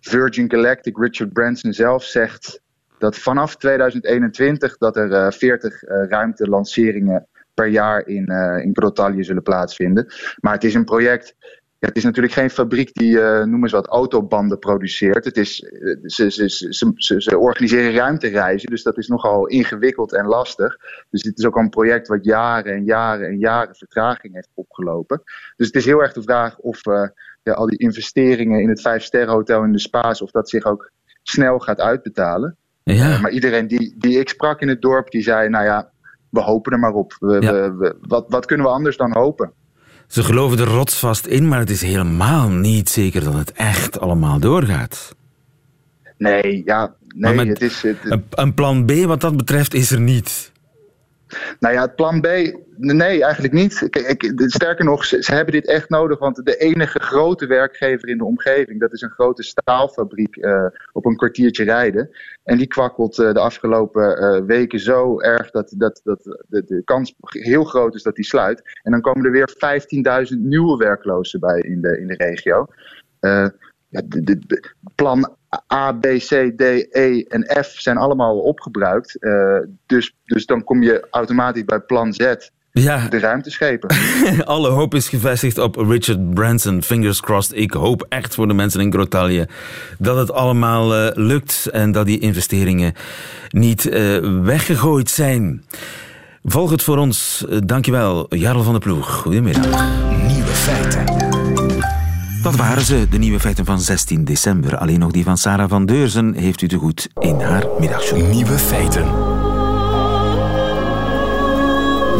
Virgin 0.00 0.50
Galactic, 0.50 0.98
Richard 0.98 1.32
Branson 1.32 1.72
zelf 1.72 2.04
zegt 2.04 2.60
dat 2.98 3.18
vanaf 3.18 3.56
2021 3.56 4.76
dat 4.76 4.96
er 4.96 5.32
40 5.32 5.82
ruimtelanceringen 6.08 7.26
per 7.54 7.66
jaar 7.66 8.06
in, 8.06 8.26
in 8.62 8.70
Grottaglie 8.72 9.24
zullen 9.24 9.42
plaatsvinden. 9.42 10.06
Maar 10.40 10.52
het 10.52 10.64
is 10.64 10.74
een 10.74 10.84
project 10.84 11.36
ja, 11.78 11.88
het 11.88 11.96
is 11.96 12.04
natuurlijk 12.04 12.34
geen 12.34 12.50
fabriek 12.50 12.92
die, 12.94 13.10
uh, 13.12 13.42
noem 13.44 13.62
eens 13.62 13.72
wat, 13.72 13.86
autobanden 13.86 14.58
produceert. 14.58 15.24
Het 15.24 15.36
is, 15.36 15.60
uh, 15.60 15.96
ze, 16.02 16.30
ze, 16.30 16.48
ze, 16.48 16.92
ze, 16.94 17.22
ze 17.22 17.38
organiseren 17.38 17.92
ruimtereizen, 17.94 18.70
dus 18.70 18.82
dat 18.82 18.98
is 18.98 19.08
nogal 19.08 19.46
ingewikkeld 19.46 20.12
en 20.14 20.26
lastig. 20.26 20.76
Dus 21.10 21.22
dit 21.22 21.38
is 21.38 21.44
ook 21.44 21.56
al 21.56 21.62
een 21.62 21.68
project 21.68 22.08
wat 22.08 22.24
jaren 22.24 22.72
en 22.74 22.84
jaren 22.84 23.26
en 23.28 23.38
jaren 23.38 23.74
vertraging 23.76 24.34
heeft 24.34 24.50
opgelopen. 24.54 25.22
Dus 25.56 25.66
het 25.66 25.76
is 25.76 25.84
heel 25.84 26.02
erg 26.02 26.12
de 26.12 26.22
vraag 26.22 26.58
of 26.58 26.86
uh, 26.86 27.08
ja, 27.42 27.52
al 27.52 27.66
die 27.66 27.78
investeringen 27.78 28.60
in 28.60 28.68
het 28.68 28.80
Vijfsterrenhotel 28.80 29.62
in 29.64 29.72
de 29.72 29.78
Spaas, 29.78 30.22
of 30.22 30.30
dat 30.30 30.48
zich 30.48 30.64
ook 30.64 30.90
snel 31.22 31.58
gaat 31.58 31.80
uitbetalen. 31.80 32.56
Ja. 32.82 33.20
maar 33.20 33.30
iedereen 33.30 33.66
die, 33.66 33.94
die 33.98 34.18
ik 34.18 34.28
sprak 34.28 34.60
in 34.60 34.68
het 34.68 34.82
dorp, 34.82 35.10
die 35.10 35.22
zei, 35.22 35.48
nou 35.48 35.64
ja, 35.64 35.90
we 36.30 36.40
hopen 36.40 36.72
er 36.72 36.78
maar 36.78 36.92
op. 36.92 37.16
We, 37.18 37.40
Ja. 37.40 37.52
we, 37.52 37.74
we- 37.76 37.96
wat, 38.00 38.24
wat 38.28 38.46
kunnen 38.46 38.66
we 38.66 38.72
anders 38.72 38.96
dan 38.96 39.12
hopen? 39.12 39.52
Ze 40.06 40.22
geloven 40.22 40.58
er 40.58 40.66
rotsvast 40.66 41.26
in, 41.26 41.48
maar 41.48 41.58
het 41.58 41.70
is 41.70 41.82
helemaal 41.82 42.48
niet 42.48 42.88
zeker 42.88 43.24
dat 43.24 43.34
het 43.34 43.52
echt 43.52 44.00
allemaal 44.00 44.38
doorgaat. 44.38 45.14
Nee, 46.18 46.62
ja, 46.64 46.94
nee, 47.14 47.34
met 47.34 47.48
het 47.48 47.60
is... 47.60 47.82
Het, 47.82 47.96
Een, 48.02 48.24
een 48.30 48.54
plan 48.54 48.84
B 48.84 48.92
wat 48.92 49.20
dat 49.20 49.36
betreft 49.36 49.74
is 49.74 49.90
er 49.90 50.00
niet. 50.00 50.52
Nou 51.60 51.74
ja, 51.74 51.82
het 51.82 51.94
plan 51.94 52.20
B, 52.20 52.26
nee, 52.76 53.22
eigenlijk 53.24 53.54
niet. 53.54 53.88
Sterker 54.46 54.84
nog, 54.84 55.04
ze, 55.04 55.34
hebben 55.34 55.54
dit 55.54 55.66
echt 55.66 55.88
nodig, 55.88 56.18
want 56.18 56.44
de 56.44 56.56
enige 56.56 56.98
grote 56.98 57.46
werkgever 57.46 58.08
in 58.08 58.18
de 58.18 58.24
omgeving, 58.24 58.80
dat 58.80 58.92
is 58.92 59.00
een 59.00 59.10
grote 59.10 59.42
staalfabriek 59.42 60.36
eh, 60.36 60.66
op 60.92 61.04
een 61.06 61.16
kwartiertje 61.16 61.64
rijden. 61.64 62.10
En 62.44 62.56
die 62.56 62.66
kwakkelt 62.66 63.18
eh, 63.18 63.32
de 63.32 63.40
afgelopen 63.40 64.18
eh, 64.18 64.42
weken 64.44 64.80
zo 64.80 65.20
erg 65.20 65.50
dat, 65.50 65.74
dat, 65.76 66.00
dat 66.04 66.22
de, 66.48 66.64
de 66.66 66.82
kans 66.84 67.14
heel 67.20 67.64
groot 67.64 67.94
is 67.94 68.02
dat 68.02 68.14
die 68.14 68.24
sluit. 68.24 68.78
En 68.82 68.90
dan 68.90 69.00
komen 69.00 69.24
er 69.24 69.30
weer 69.30 69.54
15.000 70.32 70.38
nieuwe 70.38 70.76
werklozen 70.76 71.40
bij 71.40 71.60
in 71.60 71.80
de, 71.80 72.00
in 72.00 72.06
de 72.06 72.14
regio. 72.16 72.66
Ja, 73.88 74.02
de- 74.06 74.74
plan 74.94 75.36
A, 75.72 75.92
B, 75.92 76.06
C, 76.06 76.52
D, 76.56 76.60
E 76.90 77.24
en 77.28 77.64
F 77.64 77.66
zijn 77.66 77.96
allemaal 77.96 78.38
opgebruikt. 78.38 79.22
Eh, 79.22 79.58
dus, 79.86 80.14
dus 80.24 80.46
dan 80.46 80.64
kom 80.64 80.82
je 80.82 81.06
automatisch 81.10 81.64
bij 81.64 81.80
plan 81.80 82.12
Z, 82.12 82.34
Ja, 82.72 83.08
de 83.08 83.18
ruimteschepen. 83.18 83.96
alle 84.44 84.68
hoop 84.68 84.94
is 84.94 85.08
gevestigd 85.08 85.58
op 85.58 85.76
Richard 85.76 86.34
Branson. 86.34 86.82
Fingers 86.82 87.20
crossed. 87.20 87.56
Ik 87.56 87.72
hoop 87.72 88.06
echt 88.08 88.34
voor 88.34 88.48
de 88.48 88.54
mensen 88.54 88.80
in 88.80 88.92
Grottaglie 88.92 89.44
dat 89.98 90.16
het 90.16 90.32
allemaal 90.32 90.94
eh, 90.94 91.10
lukt 91.14 91.68
en 91.72 91.92
dat 91.92 92.06
die 92.06 92.18
investeringen 92.18 92.92
niet 93.48 93.88
eh, 93.88 94.18
weggegooid 94.42 95.10
zijn. 95.10 95.64
Volg 96.44 96.70
het 96.70 96.82
voor 96.82 96.98
ons. 96.98 97.44
Dankjewel, 97.64 98.26
Jarl 98.28 98.62
van 98.62 98.72
der 98.72 98.82
Ploeg. 98.82 99.14
Goedemiddag. 99.14 99.84
Nieuwe 100.26 100.46
feiten. 100.46 101.25
Dat 102.46 102.56
waren 102.56 102.84
ze, 102.84 103.06
de 103.10 103.18
nieuwe 103.18 103.40
feiten 103.40 103.64
van 103.64 103.80
16 103.80 104.24
december. 104.24 104.76
Alleen 104.76 104.98
nog 104.98 105.10
die 105.10 105.24
van 105.24 105.36
Sarah 105.36 105.68
van 105.68 105.86
Deurzen 105.86 106.34
heeft 106.34 106.62
u 106.62 106.68
te 106.68 106.76
goed 106.76 107.08
in 107.18 107.40
haar 107.40 107.66
middagshow. 107.78 108.30
Nieuwe 108.30 108.58
feiten. 108.58 109.04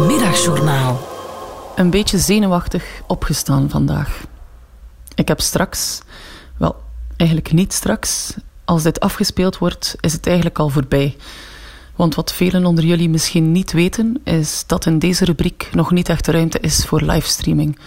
Middagjournaal. 0.07 1.07
Een 1.75 1.89
beetje 1.89 2.17
zenuwachtig 2.17 3.01
opgestaan 3.05 3.69
vandaag. 3.69 4.23
Ik 5.15 5.27
heb 5.27 5.41
straks, 5.41 6.01
wel, 6.57 6.75
eigenlijk 7.17 7.51
niet 7.51 7.73
straks, 7.73 8.33
als 8.65 8.83
dit 8.83 8.99
afgespeeld 8.99 9.57
wordt, 9.57 9.95
is 9.99 10.13
het 10.13 10.27
eigenlijk 10.27 10.59
al 10.59 10.69
voorbij. 10.69 11.15
Want 11.95 12.15
wat 12.15 12.33
velen 12.33 12.65
onder 12.65 12.83
jullie 12.83 13.09
misschien 13.09 13.51
niet 13.51 13.71
weten, 13.71 14.21
is 14.23 14.63
dat 14.65 14.85
in 14.85 14.99
deze 14.99 15.25
rubriek 15.25 15.69
nog 15.71 15.91
niet 15.91 16.09
echt 16.09 16.27
ruimte 16.27 16.59
is 16.59 16.85
voor 16.85 17.01
livestreaming. 17.01 17.77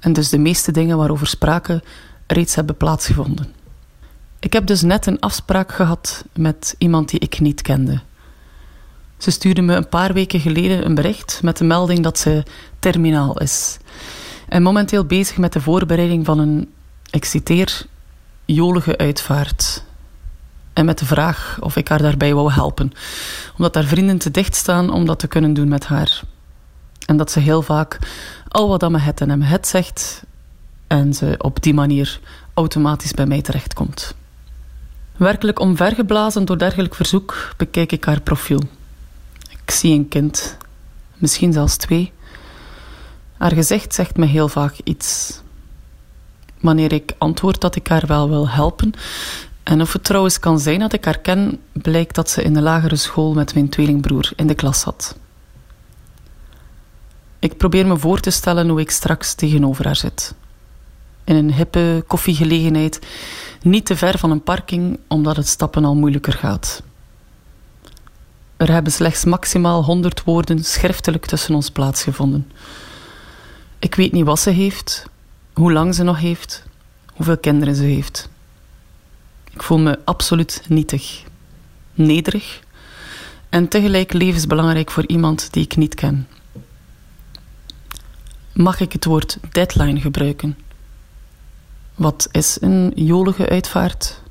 En 0.00 0.12
dus 0.12 0.28
de 0.28 0.38
meeste 0.38 0.72
dingen 0.72 0.96
waarover 0.96 1.26
spraken 1.26 1.82
reeds 2.26 2.54
hebben 2.54 2.76
plaatsgevonden. 2.76 3.54
Ik 4.38 4.52
heb 4.52 4.66
dus 4.66 4.82
net 4.82 5.06
een 5.06 5.20
afspraak 5.20 5.72
gehad 5.72 6.24
met 6.32 6.74
iemand 6.78 7.08
die 7.10 7.20
ik 7.20 7.40
niet 7.40 7.62
kende. 7.62 8.00
Ze 9.18 9.30
stuurde 9.30 9.62
me 9.62 9.74
een 9.74 9.88
paar 9.88 10.12
weken 10.12 10.40
geleden 10.40 10.84
een 10.84 10.94
bericht 10.94 11.42
met 11.42 11.56
de 11.56 11.64
melding 11.64 12.02
dat 12.02 12.18
ze 12.18 12.42
terminaal 12.78 13.38
is. 13.38 13.78
En 14.48 14.62
momenteel 14.62 15.04
bezig 15.04 15.36
met 15.36 15.52
de 15.52 15.60
voorbereiding 15.60 16.24
van 16.24 16.38
een, 16.38 16.72
ik 17.10 17.24
citeer, 17.24 17.86
jolige 18.44 18.98
uitvaart. 18.98 19.84
En 20.72 20.84
met 20.84 20.98
de 20.98 21.04
vraag 21.04 21.58
of 21.60 21.76
ik 21.76 21.88
haar 21.88 22.02
daarbij 22.02 22.34
wou 22.34 22.52
helpen. 22.52 22.92
Omdat 23.56 23.74
haar 23.74 23.84
vrienden 23.84 24.18
te 24.18 24.30
dicht 24.30 24.54
staan 24.54 24.90
om 24.90 25.06
dat 25.06 25.18
te 25.18 25.26
kunnen 25.26 25.54
doen 25.54 25.68
met 25.68 25.86
haar. 25.86 26.22
En 27.06 27.16
dat 27.16 27.30
ze 27.30 27.40
heel 27.40 27.62
vaak 27.62 27.98
al 28.48 28.68
wat 28.68 28.82
aan 28.82 28.92
me 28.92 28.98
het 28.98 29.20
en 29.20 29.30
aan 29.30 29.42
het 29.42 29.66
zegt. 29.66 30.22
En 30.86 31.14
ze 31.14 31.34
op 31.38 31.62
die 31.62 31.74
manier 31.74 32.20
automatisch 32.54 33.12
bij 33.12 33.26
mij 33.26 33.42
terechtkomt. 33.42 34.14
Werkelijk 35.16 35.58
omvergeblazen 35.58 36.44
door 36.44 36.58
dergelijk 36.58 36.94
verzoek 36.94 37.52
bekijk 37.56 37.92
ik 37.92 38.04
haar 38.04 38.20
profiel. 38.20 38.60
Ik 39.62 39.70
zie 39.70 39.92
een 39.94 40.08
kind, 40.08 40.56
misschien 41.16 41.52
zelfs 41.52 41.76
twee. 41.76 42.12
Haar 43.36 43.52
gezicht 43.52 43.94
zegt 43.94 44.16
me 44.16 44.26
heel 44.26 44.48
vaak 44.48 44.74
iets. 44.84 45.40
Wanneer 46.60 46.92
ik 46.92 47.14
antwoord 47.18 47.60
dat 47.60 47.76
ik 47.76 47.86
haar 47.86 48.06
wel 48.06 48.28
wil 48.28 48.48
helpen, 48.48 48.92
en 49.62 49.80
of 49.80 49.92
het 49.92 50.04
trouwens 50.04 50.38
kan 50.38 50.60
zijn 50.60 50.78
dat 50.78 50.92
ik 50.92 51.04
haar 51.04 51.18
ken, 51.18 51.60
blijkt 51.72 52.14
dat 52.14 52.30
ze 52.30 52.42
in 52.42 52.54
de 52.54 52.60
lagere 52.62 52.96
school 52.96 53.34
met 53.34 53.54
mijn 53.54 53.68
tweelingbroer 53.68 54.30
in 54.36 54.46
de 54.46 54.54
klas 54.54 54.80
zat. 54.80 55.16
Ik 57.46 57.56
probeer 57.56 57.86
me 57.86 57.96
voor 57.96 58.20
te 58.20 58.30
stellen 58.30 58.68
hoe 58.68 58.80
ik 58.80 58.90
straks 58.90 59.34
tegenover 59.34 59.84
haar 59.84 59.96
zit. 59.96 60.34
In 61.24 61.36
een 61.36 61.52
hippe 61.52 62.04
koffiegelegenheid, 62.06 62.98
niet 63.62 63.86
te 63.86 63.96
ver 63.96 64.18
van 64.18 64.30
een 64.30 64.42
parking, 64.42 64.98
omdat 65.08 65.36
het 65.36 65.46
stappen 65.46 65.84
al 65.84 65.94
moeilijker 65.94 66.32
gaat. 66.32 66.82
Er 68.56 68.72
hebben 68.72 68.92
slechts 68.92 69.24
maximaal 69.24 69.84
100 69.84 70.24
woorden 70.24 70.64
schriftelijk 70.64 71.26
tussen 71.26 71.54
ons 71.54 71.70
plaatsgevonden. 71.70 72.50
Ik 73.78 73.94
weet 73.94 74.12
niet 74.12 74.24
wat 74.24 74.40
ze 74.40 74.50
heeft, 74.50 75.06
hoe 75.52 75.72
lang 75.72 75.94
ze 75.94 76.02
nog 76.02 76.18
heeft, 76.18 76.64
hoeveel 77.14 77.38
kinderen 77.38 77.74
ze 77.74 77.84
heeft. 77.84 78.28
Ik 79.52 79.62
voel 79.62 79.78
me 79.78 79.98
absoluut 80.04 80.62
nietig, 80.68 81.22
nederig 81.94 82.60
en 83.48 83.68
tegelijk 83.68 84.12
levensbelangrijk 84.12 84.90
voor 84.90 85.06
iemand 85.06 85.52
die 85.52 85.64
ik 85.64 85.76
niet 85.76 85.94
ken. 85.94 86.26
Mag 88.56 88.80
ik 88.80 88.92
het 88.92 89.04
woord 89.04 89.38
deadline 89.50 90.00
gebruiken? 90.00 90.58
Wat 91.94 92.28
is 92.30 92.58
een 92.60 92.92
jolige 92.94 93.48
uitvaart? 93.48 94.22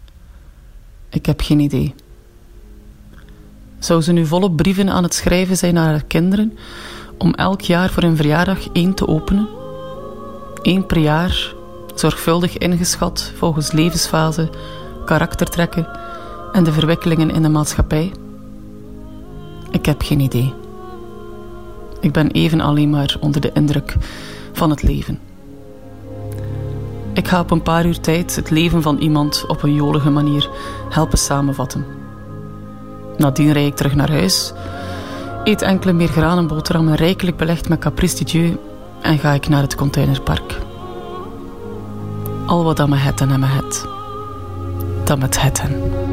Ik 1.09 1.25
heb 1.25 1.41
geen 1.41 1.59
idee. 1.59 1.95
Zou 3.79 4.01
ze 4.01 4.11
nu 4.11 4.25
volop 4.25 4.55
brieven 4.55 4.89
aan 4.89 5.03
het 5.03 5.13
schrijven 5.13 5.57
zijn 5.57 5.73
naar 5.73 5.89
haar 5.89 6.05
kinderen? 6.05 6.57
om 7.17 7.33
elk 7.33 7.61
jaar 7.61 7.89
voor 7.89 8.03
een 8.03 8.15
verjaardag 8.15 8.67
één 8.71 8.93
te 8.93 9.07
openen. 9.07 9.47
Eén 10.61 10.85
per 10.85 10.97
jaar, 10.97 11.53
zorgvuldig 11.95 12.57
ingeschat 12.57 13.31
volgens 13.35 13.71
levensfase, 13.71 14.49
karaktertrekken 15.05 15.87
en 16.51 16.63
de 16.63 16.71
verwikkelingen 16.71 17.31
in 17.31 17.41
de 17.41 17.49
maatschappij. 17.49 18.11
Ik 19.71 19.85
heb 19.85 20.01
geen 20.01 20.19
idee. 20.19 20.64
Ik 22.05 22.11
ben 22.11 22.31
even 22.31 22.61
alleen 22.61 22.89
maar 22.89 23.17
onder 23.19 23.41
de 23.41 23.51
indruk 23.53 23.95
van 24.53 24.69
het 24.69 24.83
leven. 24.83 25.19
Ik 27.13 27.27
ga 27.27 27.39
op 27.39 27.51
een 27.51 27.61
paar 27.61 27.85
uur 27.85 27.99
tijd 27.99 28.35
het 28.35 28.49
leven 28.49 28.81
van 28.81 28.97
iemand 28.97 29.45
op 29.47 29.63
een 29.63 29.73
jolige 29.73 30.09
manier 30.09 30.49
helpen 30.89 31.17
samenvatten. 31.17 31.85
Nadien 33.17 33.51
rijd 33.51 33.67
ik 33.67 33.75
terug 33.75 33.95
naar 33.95 34.11
huis, 34.11 34.53
eet 35.43 35.61
enkele 35.61 35.93
meer 35.93 36.07
granenboterhammen 36.07 36.95
rijkelijk 36.95 37.37
belegd 37.37 37.69
met 37.69 37.79
caprice 37.79 38.23
dieu 38.23 38.57
en 39.01 39.19
ga 39.19 39.31
ik 39.31 39.47
naar 39.47 39.61
het 39.61 39.75
containerpark. 39.75 40.59
Al 42.45 42.63
wat 42.63 42.77
dat 42.77 42.89
me 42.89 42.95
het 42.95 43.21
en 43.21 43.39
me 43.39 43.45
het, 43.45 43.85
dat 45.03 45.19
met 45.19 45.41
het 45.41 45.59
en. 45.59 46.04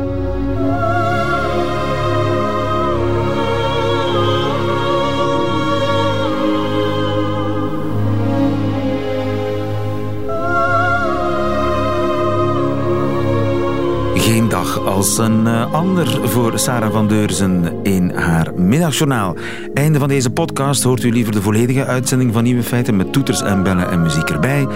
Als 15.03 15.19
een 15.19 15.47
eh, 15.47 15.73
ander 15.73 16.29
voor 16.29 16.59
Sarah 16.59 16.93
van 16.93 17.09
Deurzen 17.09 17.81
in 17.83 18.11
haar 18.11 18.55
middagjournaal. 18.55 19.37
Einde 19.75 19.99
van 19.99 20.09
deze 20.09 20.31
podcast. 20.31 20.83
Hoort 20.83 21.03
u 21.03 21.13
liever 21.13 21.33
de 21.33 21.43
volledige 21.43 21.85
uitzending 21.85 22.33
van 22.33 22.43
Nieuwe 22.43 22.63
Feiten 22.63 22.97
met 22.97 23.13
toeters 23.13 23.43
en 23.43 23.63
bellen 23.63 23.91
en 23.91 24.03
muziek 24.03 24.31
erbij? 24.31 24.67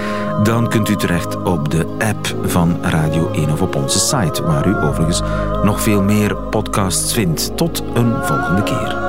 Dan 0.43 0.69
kunt 0.69 0.89
u 0.89 0.97
terecht 0.97 1.43
op 1.43 1.71
de 1.71 1.87
app 1.99 2.37
van 2.45 2.77
Radio 2.83 3.31
1 3.31 3.51
of 3.51 3.63
op 3.63 3.75
onze 3.75 3.99
site, 3.99 4.43
waar 4.43 4.69
u 4.69 4.77
overigens 4.77 5.23
nog 5.63 5.81
veel 5.81 6.03
meer 6.03 6.37
podcasts 6.37 7.13
vindt. 7.13 7.57
Tot 7.57 7.83
een 7.95 8.13
volgende 8.25 8.63
keer. 8.63 9.06